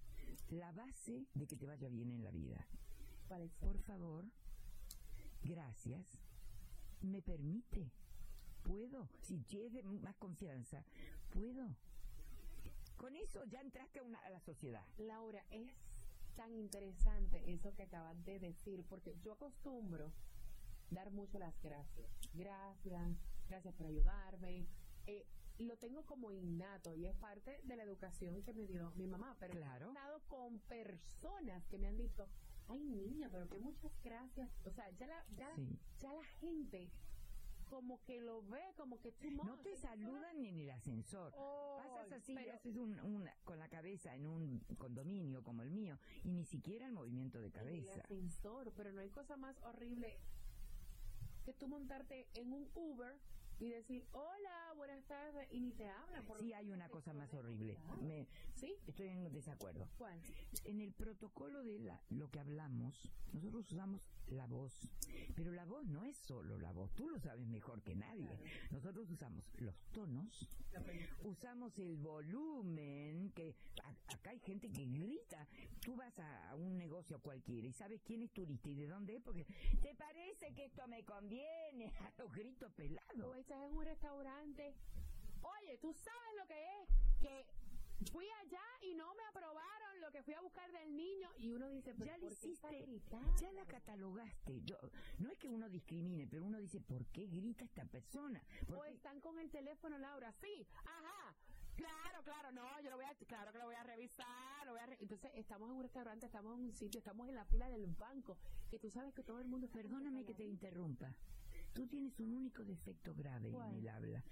la 0.50 0.72
base 0.72 1.26
de 1.34 1.46
que 1.46 1.56
te 1.56 1.66
vaya 1.66 1.88
bien 1.88 2.10
en 2.10 2.22
la 2.22 2.30
vida. 2.30 2.66
Por 3.58 3.78
favor, 3.80 4.26
gracias. 5.42 6.18
¿Me 7.00 7.22
permite? 7.22 7.90
¿Puedo? 8.62 9.08
Si 9.20 9.42
tienes 9.42 9.84
más 9.84 10.16
confianza, 10.16 10.84
¿puedo? 11.30 11.76
Con 12.96 13.14
eso 13.16 13.44
ya 13.44 13.60
entraste 13.60 13.98
a, 13.98 14.02
una, 14.02 14.18
a 14.20 14.30
la 14.30 14.40
sociedad. 14.40 14.84
Laura, 14.98 15.44
es 15.50 15.70
tan 16.34 16.52
interesante 16.54 17.42
eso 17.52 17.74
que 17.74 17.82
acabas 17.84 18.22
de 18.24 18.38
decir, 18.38 18.84
porque 18.88 19.16
yo 19.22 19.32
acostumbro 19.32 20.12
dar 20.90 21.10
mucho 21.10 21.38
las 21.38 21.54
gracias. 21.62 22.08
Gracias, 22.34 23.16
gracias 23.48 23.74
por 23.74 23.86
ayudarme. 23.86 24.66
Eh, 25.06 25.26
lo 25.58 25.76
tengo 25.78 26.04
como 26.04 26.30
innato 26.30 26.94
y 26.94 27.06
es 27.06 27.16
parte 27.16 27.60
de 27.64 27.76
la 27.76 27.82
educación 27.82 28.42
que 28.42 28.52
me 28.52 28.66
dio 28.66 28.90
mi 28.96 29.06
mamá, 29.06 29.36
pero 29.40 29.54
Claro. 29.54 29.86
he 29.86 29.88
estado 29.88 30.20
con 30.28 30.58
personas 30.60 31.64
que 31.66 31.78
me 31.78 31.88
han 31.88 31.96
dicho, 31.96 32.28
ay 32.68 32.80
niña, 32.84 33.28
pero 33.30 33.48
que 33.48 33.58
muchas 33.58 33.92
gracias. 34.02 34.50
O 34.64 34.70
sea, 34.70 34.90
ya 34.90 35.06
la, 35.06 35.24
ya, 35.36 35.54
Sí. 35.54 35.78
ya 36.00 36.12
la 36.12 36.24
gente 36.40 36.90
como 37.68 38.02
que 38.04 38.20
lo 38.20 38.42
ve, 38.42 38.60
como 38.76 39.00
que 39.00 39.12
too 39.12 39.30
No 39.30 39.58
te 39.58 39.76
saludan 39.76 40.40
ni 40.40 40.48
en 40.48 40.58
el 40.60 40.70
ascensor. 40.70 41.32
Oh, 41.36 41.76
Pasas 41.78 42.12
así, 42.12 42.34
pero- 42.34 42.54
haces 42.54 42.76
un, 42.76 42.98
un- 43.00 43.28
con 43.44 43.58
la 43.58 43.68
cabeza 43.68 44.14
en 44.14 44.26
un 44.26 44.60
condominio 44.78 45.42
como 45.42 45.62
el 45.62 45.70
mío 45.70 45.98
y 46.24 46.32
ni 46.32 46.44
siquiera 46.44 46.86
el 46.86 46.92
movimiento 46.92 47.38
de 47.40 47.48
en 47.48 47.52
el 47.52 47.58
cabeza. 47.58 48.00
ascensor, 48.02 48.72
pero 48.76 48.92
no 48.92 49.00
hay 49.00 49.10
cosa 49.10 49.36
más 49.36 49.60
horrible 49.62 50.18
que 51.44 51.52
tú 51.54 51.68
montarte 51.68 52.28
en 52.34 52.52
un 52.52 52.68
Uber 52.74 53.18
y 53.58 53.70
decir, 53.70 54.06
hola, 54.12 54.72
buenas 54.76 55.04
tardes, 55.06 55.48
y 55.50 55.60
ni 55.60 55.72
te 55.72 55.88
hablan. 55.88 56.24
por 56.26 56.38
Sí, 56.40 56.52
hay 56.52 56.70
una 56.70 56.88
cosa 56.88 57.12
más 57.14 57.32
horrible. 57.34 57.78
Me, 58.02 58.26
¿Sí? 58.54 58.74
estoy 58.86 59.08
en 59.08 59.32
desacuerdo. 59.32 59.88
¿Cuál? 59.98 60.20
En 60.64 60.80
el 60.80 60.92
protocolo 60.92 61.62
de 61.64 61.78
la- 61.78 62.00
lo 62.10 62.30
que 62.30 62.38
hablamos, 62.40 63.10
nosotros 63.32 63.72
usamos 63.72 64.02
la 64.28 64.46
voz, 64.46 64.88
pero 65.36 65.52
la 65.52 65.64
voz 65.64 65.86
no 65.86 66.04
es 66.04 66.16
solo 66.16 66.58
la 66.58 66.72
voz, 66.72 66.92
tú 66.94 67.08
lo 67.08 67.18
sabes 67.20 67.46
mejor 67.46 67.82
que 67.82 67.94
nadie. 67.94 68.28
Nosotros 68.72 69.08
usamos 69.10 69.44
los 69.58 69.74
tonos, 69.92 70.48
usamos 71.22 71.78
el 71.78 71.96
volumen, 71.96 73.30
que 73.34 73.54
a- 73.84 74.12
acá 74.14 74.30
hay 74.30 74.40
gente 74.40 74.68
que 74.70 74.84
grita. 74.84 75.46
Tú 75.84 75.94
vas 75.94 76.18
a, 76.18 76.50
a 76.50 76.56
un 76.56 76.76
negocio 76.76 77.20
cualquiera 77.20 77.66
y 77.68 77.72
sabes 77.72 78.00
quién 78.02 78.22
es 78.22 78.32
turista 78.32 78.68
y 78.68 78.74
de 78.74 78.88
dónde 78.88 79.16
es, 79.16 79.22
porque 79.22 79.46
te 79.80 79.94
parece 79.94 80.52
que 80.54 80.64
esto 80.66 80.86
me 80.88 81.04
conviene, 81.04 81.92
a 82.00 82.12
los 82.18 82.32
gritos 82.32 82.72
pelados. 82.72 83.06
Estás 83.46 83.62
en 83.62 83.76
un 83.76 83.84
restaurante. 83.84 84.74
Oye, 85.42 85.78
tú 85.78 85.92
sabes 85.92 86.34
lo 86.36 86.46
que 86.48 86.82
es 86.82 86.88
que 87.20 87.46
fui 88.10 88.26
allá 88.44 88.62
y 88.82 88.92
no 88.94 89.14
me 89.14 89.22
aprobaron 89.24 90.00
lo 90.00 90.10
que 90.10 90.20
fui 90.24 90.34
a 90.34 90.40
buscar 90.40 90.70
del 90.72 90.96
niño 90.96 91.28
y 91.38 91.50
uno 91.50 91.68
dice, 91.68 91.94
pero 91.94 92.06
Ya 92.06 92.18
lo 92.18 92.24
¿por 92.28 92.36
qué 92.38 92.50
está 92.52 92.72
hiciste, 92.72 93.00
ya 93.40 93.52
la 93.52 93.64
catalogaste. 93.66 94.62
Yo, 94.64 94.76
no 95.18 95.30
es 95.30 95.38
que 95.38 95.48
uno 95.48 95.68
discrimine, 95.70 96.26
pero 96.26 96.44
uno 96.44 96.58
dice, 96.58 96.80
¿por 96.80 97.06
qué 97.06 97.26
grita 97.26 97.64
esta 97.64 97.84
persona? 97.84 98.42
¿Por 98.66 98.78
O 98.78 98.82
qué? 98.82 98.90
están 98.90 99.20
con 99.20 99.38
el 99.38 99.48
teléfono, 99.48 99.96
Laura. 99.96 100.32
Sí, 100.40 100.66
ajá. 100.84 101.36
Claro, 101.76 102.24
claro, 102.24 102.50
no, 102.52 102.80
yo 102.80 102.90
lo 102.90 102.96
voy 102.96 103.04
a, 103.04 103.14
claro 103.26 103.52
que 103.52 103.58
lo 103.58 103.66
voy 103.66 103.74
a 103.76 103.82
revisar, 103.84 104.64
lo 104.66 104.72
voy 104.72 104.80
a 104.80 104.86
re- 104.86 104.96
entonces 104.98 105.30
estamos 105.34 105.68
en 105.70 105.76
un 105.76 105.82
restaurante, 105.82 106.24
estamos 106.26 106.54
en 106.58 106.64
un 106.64 106.72
sitio, 106.72 106.98
estamos 106.98 107.28
en 107.28 107.34
la 107.36 107.44
fila 107.44 107.68
del 107.68 107.86
banco, 107.86 108.38
y 108.72 108.78
tú 108.78 108.90
sabes 108.90 109.12
que 109.14 109.22
todo 109.22 109.38
el 109.40 109.46
mundo 109.46 109.68
Perdóname 109.68 110.24
que 110.24 110.34
te 110.34 110.44
interrumpa. 110.44 111.14
Tú 111.76 111.86
tienes 111.86 112.18
un 112.20 112.32
único 112.32 112.64
defecto 112.64 113.14
grave 113.14 113.50
¿Cuál? 113.50 113.74
en 113.74 113.80
el 113.80 113.88
habla. 113.90 114.24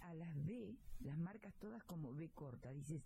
A 0.00 0.12
las 0.12 0.44
B 0.44 0.76
las 0.98 1.16
marcas 1.16 1.54
todas 1.54 1.82
como 1.84 2.12
B 2.12 2.28
corta. 2.28 2.74
Dices, 2.74 3.02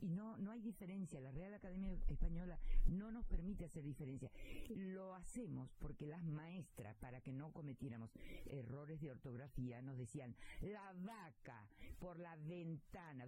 y 0.00 0.08
no, 0.08 0.36
no 0.38 0.50
hay 0.52 0.60
diferencia. 0.60 1.20
La 1.20 1.32
Real 1.32 1.54
Academia 1.54 1.92
Española 2.08 2.58
no 2.86 3.10
nos 3.10 3.24
permite 3.26 3.64
hacer 3.64 3.84
diferencia. 3.84 4.30
Lo 4.74 5.14
hacemos 5.14 5.70
porque 5.78 6.06
las 6.06 6.24
maestras, 6.24 6.96
para 6.96 7.20
que 7.20 7.32
no 7.32 7.52
cometiéramos 7.52 8.10
errores 8.46 9.00
de 9.00 9.10
ortografía, 9.10 9.82
nos 9.82 9.98
decían 9.98 10.34
la 10.60 10.92
vaca 10.94 11.68
por 11.98 12.18
la 12.18 12.36
ventana. 12.36 13.26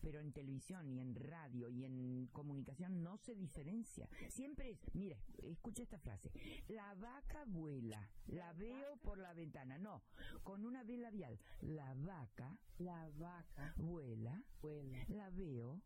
Pero 0.00 0.20
en 0.20 0.32
televisión 0.32 0.88
y 0.88 1.00
en 1.00 1.14
radio 1.14 1.68
y 1.70 1.84
en 1.84 2.28
comunicación 2.32 3.02
no 3.02 3.16
se 3.16 3.34
diferencia. 3.34 4.08
Siempre 4.28 4.70
es, 4.70 4.78
mire, 4.94 5.18
escucha 5.42 5.82
esta 5.82 5.98
frase. 5.98 6.30
La 6.68 6.94
vaca 6.94 7.44
vuela, 7.46 8.08
la 8.26 8.52
veo 8.52 8.96
por 8.98 9.18
la 9.18 9.32
ventana. 9.34 9.78
No, 9.78 10.02
con 10.44 10.64
una 10.64 10.84
B 10.84 10.96
labial. 10.98 11.38
La 11.60 11.94
vaca 11.94 12.56
La 12.78 13.10
vaca 13.18 13.74
vuela, 13.76 14.40
vuela, 14.62 15.04
la 15.08 15.30
veo 15.38 15.80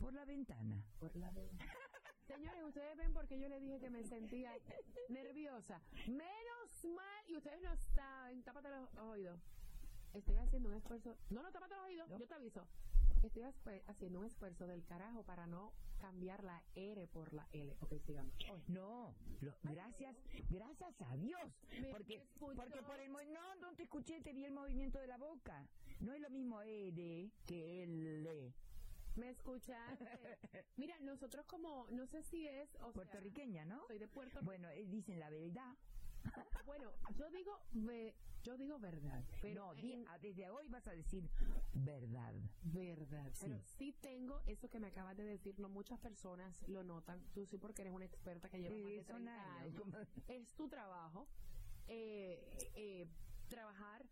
por 0.00 0.12
la 0.12 0.24
ventana. 0.24 0.82
por 0.98 1.14
la 1.16 1.30
vela. 1.30 1.52
Señores, 2.26 2.64
ustedes 2.64 2.96
ven 2.96 3.12
porque 3.12 3.38
yo 3.38 3.48
les 3.48 3.60
dije 3.62 3.78
que 3.78 3.90
me 3.90 4.02
sentía 4.04 4.52
nerviosa. 5.08 5.80
Menos 6.08 6.84
mal, 6.94 7.24
y 7.28 7.36
ustedes 7.36 7.62
no 7.62 7.76
saben, 7.76 8.42
tápate 8.42 8.68
los 8.70 8.94
oídos. 8.96 9.38
Estoy 10.14 10.36
haciendo 10.36 10.68
un 10.70 10.74
esfuerzo. 10.76 11.16
No, 11.30 11.42
no, 11.42 11.50
tápate 11.52 11.74
los 11.74 11.84
oídos, 11.84 12.08
No. 12.08 12.18
yo 12.18 12.26
te 12.26 12.34
aviso. 12.34 12.66
Estoy 13.22 13.44
haciendo 13.86 14.18
un 14.20 14.26
esfuerzo 14.26 14.66
del 14.66 14.84
carajo 14.84 15.22
para 15.22 15.46
no 15.46 15.72
cambiar 16.00 16.42
la 16.42 16.62
R 16.74 17.06
por 17.06 17.32
la 17.32 17.46
L. 17.52 17.76
Ok, 17.80 17.94
sigamos. 18.04 18.34
No, 18.66 19.14
lo- 19.40 19.54
gracias, 19.62 20.16
gracias 20.50 21.00
a 21.00 21.16
Dios. 21.16 21.52
Porque, 21.90 22.26
porque 22.56 22.82
por 22.82 22.98
el 22.98 23.12
no, 23.32 23.54
no 23.60 23.74
te 23.76 23.84
escuché, 23.84 24.20
te 24.20 24.32
vi 24.32 24.44
el 24.44 24.52
movimiento 24.52 24.98
de 24.98 25.06
la 25.06 25.16
boca. 25.16 25.68
No 26.00 26.12
es 26.12 26.20
lo 26.20 26.30
mismo 26.30 26.60
R 26.62 27.30
que 27.46 27.82
L. 27.84 28.52
¿Me 29.14 29.30
escuchaste? 29.30 30.38
Mira, 30.76 30.98
nosotros 31.00 31.44
como, 31.46 31.86
no 31.90 32.06
sé 32.06 32.22
si 32.22 32.48
es, 32.48 32.74
o 32.76 32.78
sea, 32.78 32.92
Puertorriqueña, 32.92 33.64
¿no? 33.64 33.86
soy 33.86 33.98
de 33.98 34.08
Puerto 34.08 34.40
Rico. 34.40 34.44
Bueno, 34.46 34.68
eh, 34.70 34.86
dicen 34.86 35.20
la 35.20 35.30
verdad. 35.30 35.76
Bueno, 36.66 36.90
yo 37.16 37.30
digo, 37.30 37.58
ve- 37.72 38.14
yo 38.42 38.56
digo 38.56 38.78
verdad, 38.78 39.24
pero 39.40 39.72
no, 39.74 39.78
en- 39.80 40.04
ah, 40.08 40.18
desde 40.18 40.48
hoy 40.50 40.66
vas 40.68 40.86
a 40.86 40.92
decir 40.92 41.28
verdad. 41.74 42.32
verdad. 42.62 43.30
Sí. 43.34 43.40
Pero 43.46 43.60
sí 43.60 43.92
tengo 44.00 44.40
eso 44.46 44.68
que 44.68 44.80
me 44.80 44.88
acabas 44.88 45.16
de 45.16 45.24
decir, 45.24 45.58
no 45.60 45.68
muchas 45.68 45.98
personas 46.00 46.56
lo 46.68 46.82
notan. 46.82 47.20
Tú 47.34 47.46
sí 47.46 47.58
porque 47.58 47.82
eres 47.82 47.92
una 47.94 48.04
experta 48.04 48.48
que 48.48 48.58
lleva 48.60 48.74
más 48.76 48.84
de 48.84 48.96
Eh, 48.98 49.04
son 49.04 49.16
30 49.24 49.58
años, 49.58 49.74
como- 49.80 49.92
Es 50.28 50.54
tu 50.54 50.68
trabajo 50.68 51.28
eh, 51.88 52.70
eh, 52.74 53.08
trabajar 53.48 54.06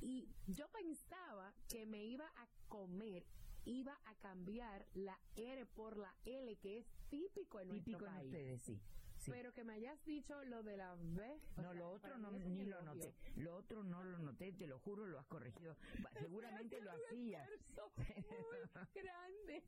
y 0.00 0.28
yo 0.46 0.68
pensaba 0.70 1.54
que 1.68 1.86
me 1.86 2.04
iba 2.04 2.26
a 2.36 2.46
comer, 2.68 3.24
iba 3.64 3.98
a 4.04 4.14
cambiar 4.16 4.86
la 4.94 5.18
R 5.34 5.64
por 5.66 5.96
la 5.96 6.14
L 6.24 6.56
que 6.58 6.78
es 6.78 6.86
típico 7.08 7.58
en 7.60 7.70
Típico 7.70 7.98
nuestro 8.00 8.08
en 8.08 8.14
país. 8.14 8.26
ustedes, 8.32 8.62
sí. 8.62 8.80
Sí. 9.26 9.32
Pero 9.32 9.52
que 9.52 9.64
me 9.64 9.74
hayas 9.74 10.02
dicho 10.04 10.42
lo 10.44 10.62
de 10.62 10.76
la 10.76 10.94
B. 10.94 11.40
No, 11.56 11.74
lo 11.74 11.90
otro 11.90 12.16
no, 12.18 12.30
ni 12.32 12.64
lo 12.64 12.80
noté. 12.82 13.14
Lo 13.36 13.54
otro 13.56 13.82
no 13.82 14.02
lo 14.04 14.18
noté, 14.18 14.52
te 14.52 14.66
lo 14.66 14.78
juro, 14.78 15.06
lo 15.06 15.18
has 15.18 15.26
corregido. 15.26 15.76
Seguramente 16.18 16.80
lo 16.80 16.90
hacías. 16.92 17.48
muy 17.96 19.02
grande. 19.02 19.62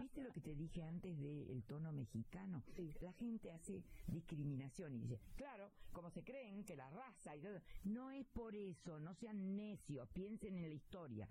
¿Viste 0.00 0.22
lo 0.22 0.32
que 0.32 0.40
te 0.40 0.54
dije 0.54 0.82
antes 0.82 1.18
del 1.18 1.62
tono 1.64 1.92
mexicano? 1.92 2.62
Sí. 2.76 2.92
La 3.00 3.12
gente 3.12 3.52
hace 3.52 3.82
discriminación 4.06 4.94
y 4.94 5.00
dice, 5.00 5.20
claro, 5.36 5.70
como 5.92 6.10
se 6.10 6.22
creen 6.22 6.64
que 6.64 6.76
la 6.76 6.88
raza 6.90 7.36
y 7.36 7.40
todo. 7.40 7.60
No 7.84 8.10
es 8.10 8.26
por 8.26 8.54
eso, 8.54 8.98
no 9.00 9.14
sean 9.14 9.56
necios, 9.56 10.08
piensen 10.10 10.56
en 10.56 10.68
la 10.68 10.74
historia. 10.74 11.28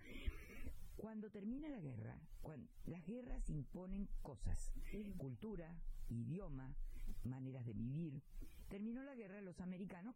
Cuando 0.96 1.32
termina 1.32 1.70
la 1.70 1.80
guerra, 1.80 2.20
cuando, 2.42 2.70
las 2.86 3.06
guerras 3.06 3.50
imponen 3.50 4.10
cosas, 4.22 4.74
cultura, 5.18 5.74
idioma, 6.10 6.76
maneras 7.26 7.65
de 7.65 7.74
vivir. 7.74 8.22
Terminó 8.69 9.04
la 9.04 9.15
guerra, 9.15 9.41
los 9.41 9.60
americanos 9.62 10.15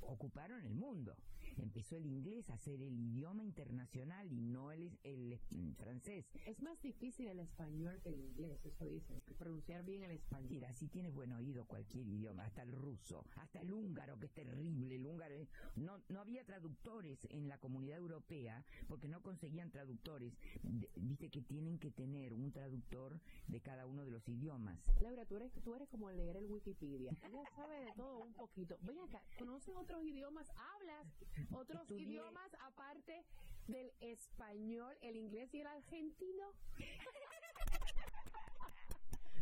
ocuparon 0.00 0.64
el 0.64 0.74
mundo. 0.74 1.16
Empezó 1.56 1.96
el 1.96 2.06
inglés 2.06 2.50
a 2.50 2.58
ser 2.58 2.80
el 2.82 2.98
idioma 2.98 3.42
internacional 3.44 4.30
y 4.32 4.40
no 4.40 4.72
el, 4.72 4.98
el, 5.04 5.38
el 5.50 5.74
francés. 5.76 6.26
Es 6.46 6.60
más 6.62 6.80
difícil 6.82 7.28
el 7.28 7.40
español 7.40 8.00
que 8.02 8.10
el 8.10 8.20
inglés, 8.20 8.58
eso 8.64 8.84
dicen. 8.86 9.20
Pronunciar 9.38 9.84
bien 9.84 10.02
el 10.02 10.12
español. 10.12 10.50
Mira, 10.50 10.72
si 10.74 10.88
tienes 10.88 11.12
buen 11.14 11.32
oído 11.32 11.66
cualquier 11.66 12.06
idioma, 12.06 12.44
hasta 12.44 12.62
el 12.62 12.72
ruso, 12.72 13.24
hasta 13.36 13.60
el 13.60 13.72
húngaro, 13.72 14.18
que 14.18 14.26
es 14.26 14.32
terrible, 14.32 14.96
el 14.96 15.06
húngaro, 15.06 15.34
es- 15.34 15.48
no, 15.76 16.02
no 16.08 16.20
había 16.20 16.44
traductores 16.44 17.26
en 17.30 17.48
la 17.48 17.58
comunidad 17.58 17.98
europea 17.98 18.64
porque 18.88 19.08
no 19.08 19.22
conseguían 19.22 19.70
traductores. 19.70 20.34
De- 20.62 20.90
Viste 20.96 21.30
que 21.30 21.42
tienen 21.42 21.78
que 21.78 21.90
tener 21.90 22.34
un 22.34 22.52
traductor 22.52 23.20
de 23.46 23.60
cada 23.60 23.86
uno 23.86 24.04
de 24.04 24.10
los 24.10 24.28
idiomas. 24.28 24.78
Laura, 25.00 25.24
tú 25.26 25.36
eres, 25.36 25.52
tú 25.62 25.74
eres 25.74 25.88
como 25.88 26.10
leer 26.10 26.36
el 26.36 26.46
Wikipedia. 26.46 27.12
Ella 27.22 27.42
sabe 27.54 27.80
de 27.80 27.92
todo 27.96 28.18
un 28.18 28.32
poquito. 28.34 28.76
Ven 28.82 28.98
acá, 29.00 29.22
¿conoces 29.38 29.74
otros 29.76 30.02
idiomas? 30.04 30.46
¿Hablas 30.74 31.06
otros 31.52 31.82
Estudié- 31.88 32.02
idiomas 32.02 32.50
aparte 32.60 33.24
del 33.68 33.92
español, 34.00 34.96
el 35.02 35.16
inglés 35.16 35.52
y 35.54 35.60
el 35.60 35.66
argentino? 35.66 36.46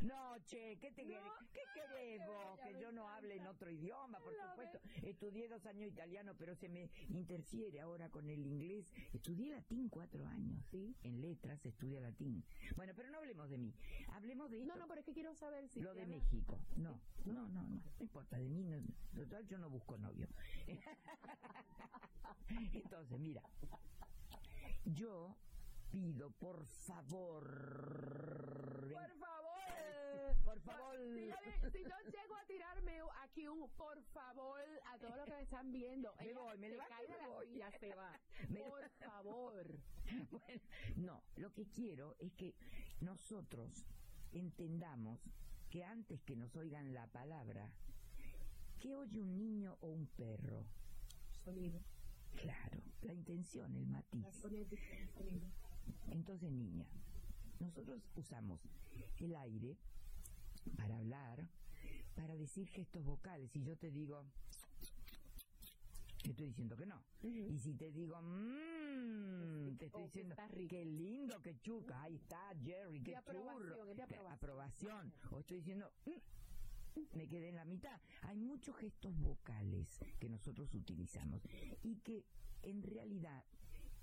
No, 0.04 0.36
che, 0.44 0.76
¿qué 0.78 0.90
te 0.92 1.02
No, 1.04 1.08
querés? 1.08 1.32
¿Qué 1.52 1.60
querés 1.74 2.20
vos? 2.26 2.60
Que 2.60 2.78
yo 2.80 2.92
no 2.92 3.08
hable 3.08 3.36
en 3.36 3.46
otro 3.46 3.70
idioma, 3.70 4.18
por 4.20 4.34
supuesto. 4.34 4.78
Estudié 5.02 5.48
dos 5.48 5.64
años 5.66 5.90
italiano, 5.90 6.34
pero 6.36 6.54
se 6.54 6.68
me 6.68 6.90
interfiere 7.08 7.80
ahora 7.80 8.10
con 8.10 8.28
el 8.28 8.44
inglés. 8.44 8.86
Estudié 9.14 9.48
latín 9.50 9.88
cuatro 9.88 10.26
años, 10.26 10.62
¿sí? 10.70 10.94
En 11.02 11.20
letras 11.22 11.64
estudia 11.64 12.00
latín. 12.00 12.44
Bueno, 12.76 12.92
pero 12.94 13.10
no 13.10 13.18
hablemos 13.18 13.48
de 13.48 13.56
mí. 13.58 13.74
Hablemos 14.08 14.50
de 14.50 14.58
No, 14.58 14.64
esto. 14.74 14.78
no, 14.80 14.88
pero 14.88 15.00
es 15.00 15.06
que 15.06 15.14
quiero 15.14 15.34
saber 15.34 15.68
si... 15.68 15.80
Lo 15.80 15.94
de 15.94 16.06
México. 16.06 16.58
No, 16.76 17.00
no, 17.24 17.48
no, 17.48 17.62
no. 17.62 17.68
No 17.68 17.82
importa, 18.00 18.36
de 18.36 18.48
mí 18.48 18.62
no. 18.62 18.82
Total, 19.14 19.46
yo 19.46 19.56
no 19.58 19.70
busco 19.70 19.96
novio. 19.96 20.28
Entonces, 22.74 23.18
mira. 23.18 23.42
Yo 24.84 25.34
pido, 25.90 26.30
por 26.32 26.66
favor. 26.66 27.44
Por 28.92 29.10
favor. 29.18 29.53
Por 30.44 30.60
favor. 30.60 30.96
Si 31.14 31.26
yo, 31.26 31.70
si 31.72 31.78
yo 31.82 32.10
llego 32.10 32.34
a 32.36 32.44
tirarme 32.46 32.98
aquí 33.22 33.48
un 33.48 33.68
por 33.70 34.02
favor 34.12 34.60
a 34.86 34.98
todos 34.98 35.16
los 35.16 35.24
que 35.26 35.34
me 35.34 35.42
están 35.42 35.72
viendo, 35.72 36.14
Me 36.18 36.30
ella 36.30 36.38
voy, 36.40 36.58
me 36.58 36.68
levanto 36.68 36.94
cae 36.96 37.08
me 37.08 37.16
la 37.18 37.28
voy. 37.28 37.46
silla, 37.46 37.70
se 37.78 37.94
va. 37.94 38.20
Por 38.68 38.88
favor. 38.90 39.66
Bueno, 40.30 40.60
no, 40.96 41.22
lo 41.36 41.52
que 41.54 41.64
quiero 41.70 42.14
es 42.18 42.32
que 42.34 42.54
nosotros 43.00 43.86
entendamos 44.32 45.18
que 45.70 45.82
antes 45.82 46.22
que 46.22 46.36
nos 46.36 46.54
oigan 46.56 46.92
la 46.92 47.06
palabra, 47.06 47.72
¿qué 48.80 48.94
oye 48.94 49.20
un 49.22 49.36
niño 49.38 49.76
o 49.80 49.88
un 49.88 50.06
perro? 50.08 50.66
sonido. 51.42 51.80
Claro, 52.42 52.82
la 53.02 53.12
intención, 53.14 53.74
el 53.76 53.86
matiz. 53.86 54.24
Entonces, 56.10 56.50
niña, 56.52 56.86
nosotros 57.60 58.02
usamos 58.14 58.60
el 59.20 59.34
aire 59.36 59.76
para 60.76 60.96
hablar, 60.96 61.48
para 62.14 62.34
decir 62.36 62.66
gestos 62.68 63.04
vocales. 63.04 63.54
Y 63.56 63.62
yo 63.62 63.76
te 63.76 63.90
digo, 63.90 64.24
te 66.22 66.30
estoy 66.30 66.46
diciendo 66.46 66.76
que 66.76 66.86
no. 66.86 67.02
Y 67.22 67.58
si 67.58 67.74
te 67.74 67.90
digo, 67.92 68.20
mmm, 68.20 69.76
te 69.76 69.86
estoy 69.86 70.02
Oh, 70.04 70.10
que 70.10 70.22
diciendo, 70.22 70.36
rico. 70.52 70.68
qué 70.70 70.84
lindo, 70.84 71.42
qué 71.42 71.58
chuca, 71.60 72.02
ahí 72.02 72.16
está 72.16 72.52
Jerry, 72.62 73.02
qué 73.02 73.16
aprobación, 73.16 73.68
churro. 74.08 74.28
aprobación. 74.30 75.12
O 75.30 75.38
estoy 75.40 75.58
diciendo, 75.58 75.90
"Mm", 76.06 77.00
me 77.16 77.28
quedé 77.28 77.48
en 77.48 77.56
la 77.56 77.64
mitad. 77.64 78.00
Hay 78.22 78.36
muchos 78.36 78.76
gestos 78.76 79.14
vocales 79.18 79.98
que 80.18 80.28
nosotros 80.28 80.72
utilizamos 80.74 81.42
y 81.82 81.96
que 81.96 82.24
en 82.62 82.82
realidad 82.82 83.44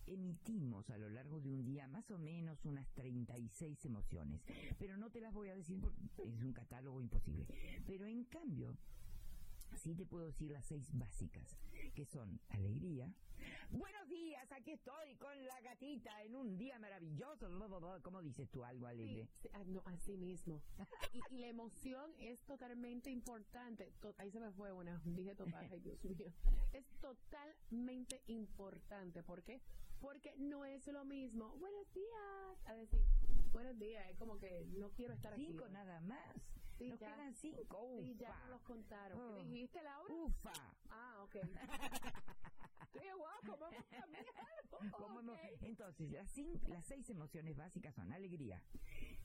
emitimos 0.08 0.90
a 0.90 0.98
lo 0.98 1.10
largo 1.10 1.40
de 1.40 1.50
un 1.52 1.64
día 1.64 1.88
más 1.88 2.10
o 2.12 2.18
menos 2.18 2.66
unas 2.66 2.88
36 2.94 3.86
emociones. 3.86 4.42
Pero 4.80 4.98
no 4.98 5.10
te 5.12 5.22
las 5.22 5.34
voy 5.34 5.50
a 5.50 5.56
decir 5.56 5.80
porque 5.80 6.02
es 6.26 6.42
un 6.44 6.54
catálogo 6.54 7.02
imposible. 7.02 7.46
Pero 7.86 8.06
en 8.06 8.24
cambio, 8.26 8.76
sí 9.76 9.96
te 9.96 10.06
puedo 10.06 10.26
decir 10.26 10.52
las 10.52 10.66
seis 10.66 10.90
básicas, 10.94 11.58
que 11.96 12.06
son 12.06 12.40
alegría. 12.50 13.12
Buenos 13.72 14.08
días, 14.10 14.52
aquí 14.52 14.72
estoy 14.72 15.16
con 15.16 15.34
la 15.46 15.60
gatita 15.62 16.22
en 16.24 16.36
un 16.36 16.58
día 16.58 16.78
maravilloso. 16.78 17.48
¿Cómo 18.04 18.22
dices 18.22 18.50
tú 18.52 18.64
algo 18.64 18.86
alegre? 18.86 19.26
Sí, 19.26 19.40
sí, 19.44 19.50
ah, 19.54 19.64
no, 19.66 19.82
así 19.86 20.16
mismo. 20.18 20.62
Y, 21.14 21.36
y 21.36 21.38
la 21.40 21.48
emoción 21.48 22.12
es 22.20 22.40
totalmente 22.46 23.10
importante. 23.10 23.92
To- 24.02 24.14
ahí 24.20 24.30
se 24.30 24.40
me 24.40 24.52
fue 24.52 24.72
una. 24.72 25.02
Dije 25.06 25.34
total, 25.36 25.68
ay 25.72 25.80
Dios 25.80 26.04
mío. 26.04 26.32
Es 26.74 26.86
totalmente 27.00 28.22
importante. 28.28 29.24
¿Por 29.24 29.42
qué? 29.42 29.60
Porque 30.02 30.34
no 30.38 30.66
es 30.66 30.86
lo 30.88 31.06
mismo. 31.06 31.56
Buenos 31.58 31.92
días. 31.94 32.58
A 32.66 32.74
decir, 32.74 33.02
buenos 33.52 33.78
días. 33.78 34.10
Es 34.10 34.18
como 34.18 34.38
que 34.40 34.66
no 34.78 34.90
quiero 34.92 35.14
estar 35.14 35.34
aquí. 35.34 35.46
Cinco 35.48 35.68
nada 35.70 36.00
más. 36.02 36.36
Sí, 36.78 36.90
Nos 36.90 37.00
ya. 37.00 37.14
quedan 37.16 37.36
cinco. 37.36 37.98
Sí, 38.02 38.16
ya 38.18 38.30
Ufa. 38.30 38.40
nos 38.40 38.50
los 38.50 38.62
contaron. 38.64 39.20
Oh. 39.22 39.36
¿Qué 39.38 39.44
dijiste, 39.44 39.82
Laura? 39.84 40.14
Ufa. 40.14 40.54
Ah, 40.90 41.24
ok. 41.24 41.36
Sí, 42.94 43.08
guau, 43.18 43.40
¿cómo 43.50 43.68
hemos 43.70 43.86
cambiado? 43.86 44.28
¿Cómo 44.98 45.20
hemos- 45.22 45.36
Ok. 45.38 45.62
Entonces, 45.62 46.12
las, 46.12 46.38
cin- 46.38 46.62
las 46.68 46.86
seis 46.86 47.10
emociones 47.10 47.56
básicas 47.56 47.96
son 47.96 48.12
alegría, 48.12 48.62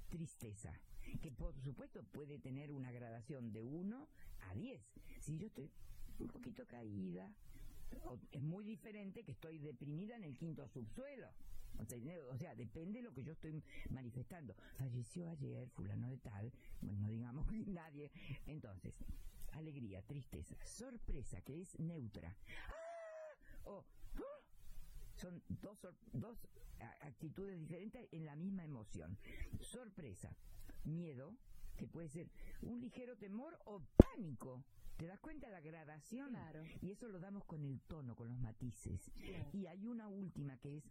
tristeza, 0.08 0.72
que 1.20 1.32
por 1.32 1.58
supuesto 1.60 2.04
puede 2.04 2.38
tener 2.38 2.70
una 2.70 2.92
gradación 2.92 3.52
de 3.52 3.64
1 3.64 4.08
a 4.48 4.54
10. 4.54 4.80
Si 5.20 5.36
yo 5.36 5.48
estoy 5.48 5.68
un 6.20 6.28
poquito 6.28 6.64
caída, 6.68 7.34
es 8.32 8.42
muy 8.42 8.64
diferente 8.64 9.24
que 9.24 9.32
estoy 9.32 9.58
deprimida 9.58 10.16
en 10.16 10.24
el 10.24 10.36
quinto 10.36 10.66
subsuelo. 10.68 11.28
O 11.78 11.84
sea, 11.84 11.98
o 12.30 12.38
sea, 12.38 12.54
depende 12.54 13.00
de 13.00 13.04
lo 13.04 13.12
que 13.12 13.22
yo 13.22 13.32
estoy 13.32 13.62
manifestando. 13.90 14.54
Falleció 14.78 15.28
ayer 15.28 15.68
fulano 15.70 16.08
de 16.08 16.18
tal, 16.18 16.52
bueno, 16.80 17.00
no 17.00 17.08
digamos 17.08 17.46
nadie. 17.66 18.10
Entonces, 18.46 18.94
alegría, 19.52 20.02
tristeza, 20.02 20.56
sorpresa, 20.64 21.40
que 21.42 21.60
es 21.60 21.78
neutra. 21.78 22.34
¡Ah! 22.68 23.60
O 23.64 23.84
¡ah! 24.16 24.22
son 25.16 25.42
dos, 25.48 25.78
dos 26.12 26.38
actitudes 27.00 27.58
diferentes 27.58 28.08
en 28.12 28.24
la 28.24 28.36
misma 28.36 28.64
emoción. 28.64 29.18
Sorpresa, 29.60 30.34
miedo, 30.84 31.34
que 31.76 31.86
puede 31.86 32.08
ser 32.08 32.30
un 32.62 32.80
ligero 32.80 33.16
temor 33.16 33.58
o 33.64 33.82
pánico. 33.96 34.64
¿Te 34.96 35.06
das 35.06 35.20
cuenta 35.20 35.48
la 35.50 35.60
gradación? 35.60 36.30
Claro. 36.30 36.64
Y 36.80 36.90
eso 36.90 37.06
lo 37.08 37.20
damos 37.20 37.44
con 37.44 37.62
el 37.64 37.80
tono, 37.82 38.16
con 38.16 38.28
los 38.28 38.38
matices. 38.38 39.10
Y 39.52 39.66
hay 39.66 39.86
una 39.86 40.08
última 40.08 40.56
que 40.58 40.78
es 40.78 40.84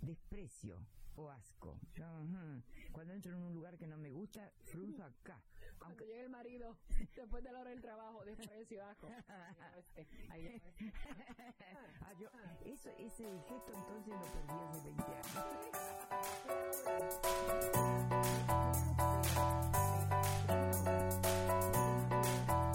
desprecio 0.00 0.78
o 1.16 1.28
asco. 1.30 1.78
Cuando 2.90 3.12
entro 3.12 3.36
en 3.36 3.42
un 3.42 3.52
lugar 3.54 3.76
que 3.76 3.86
no 3.86 3.98
me 3.98 4.10
gusta, 4.10 4.50
frunzo 4.64 5.04
acá. 5.04 5.42
Aunque... 5.80 6.06
llega 6.06 6.22
el 6.22 6.30
marido, 6.30 6.78
después 7.16 7.44
de 7.44 7.52
la 7.52 7.60
hora 7.60 7.68
del 7.70 7.82
trabajo, 7.82 8.24
desprecio, 8.24 8.82
asco. 8.86 9.10
ah, 9.28 9.76
yo, 12.18 12.30
eso, 12.64 12.88
ese 12.98 13.24
gesto 13.48 13.72
entonces 13.74 14.14
lo 14.14 14.22
perdí 14.32 14.54
hace 14.64 14.80
20 14.82 15.02
años. 15.02 15.12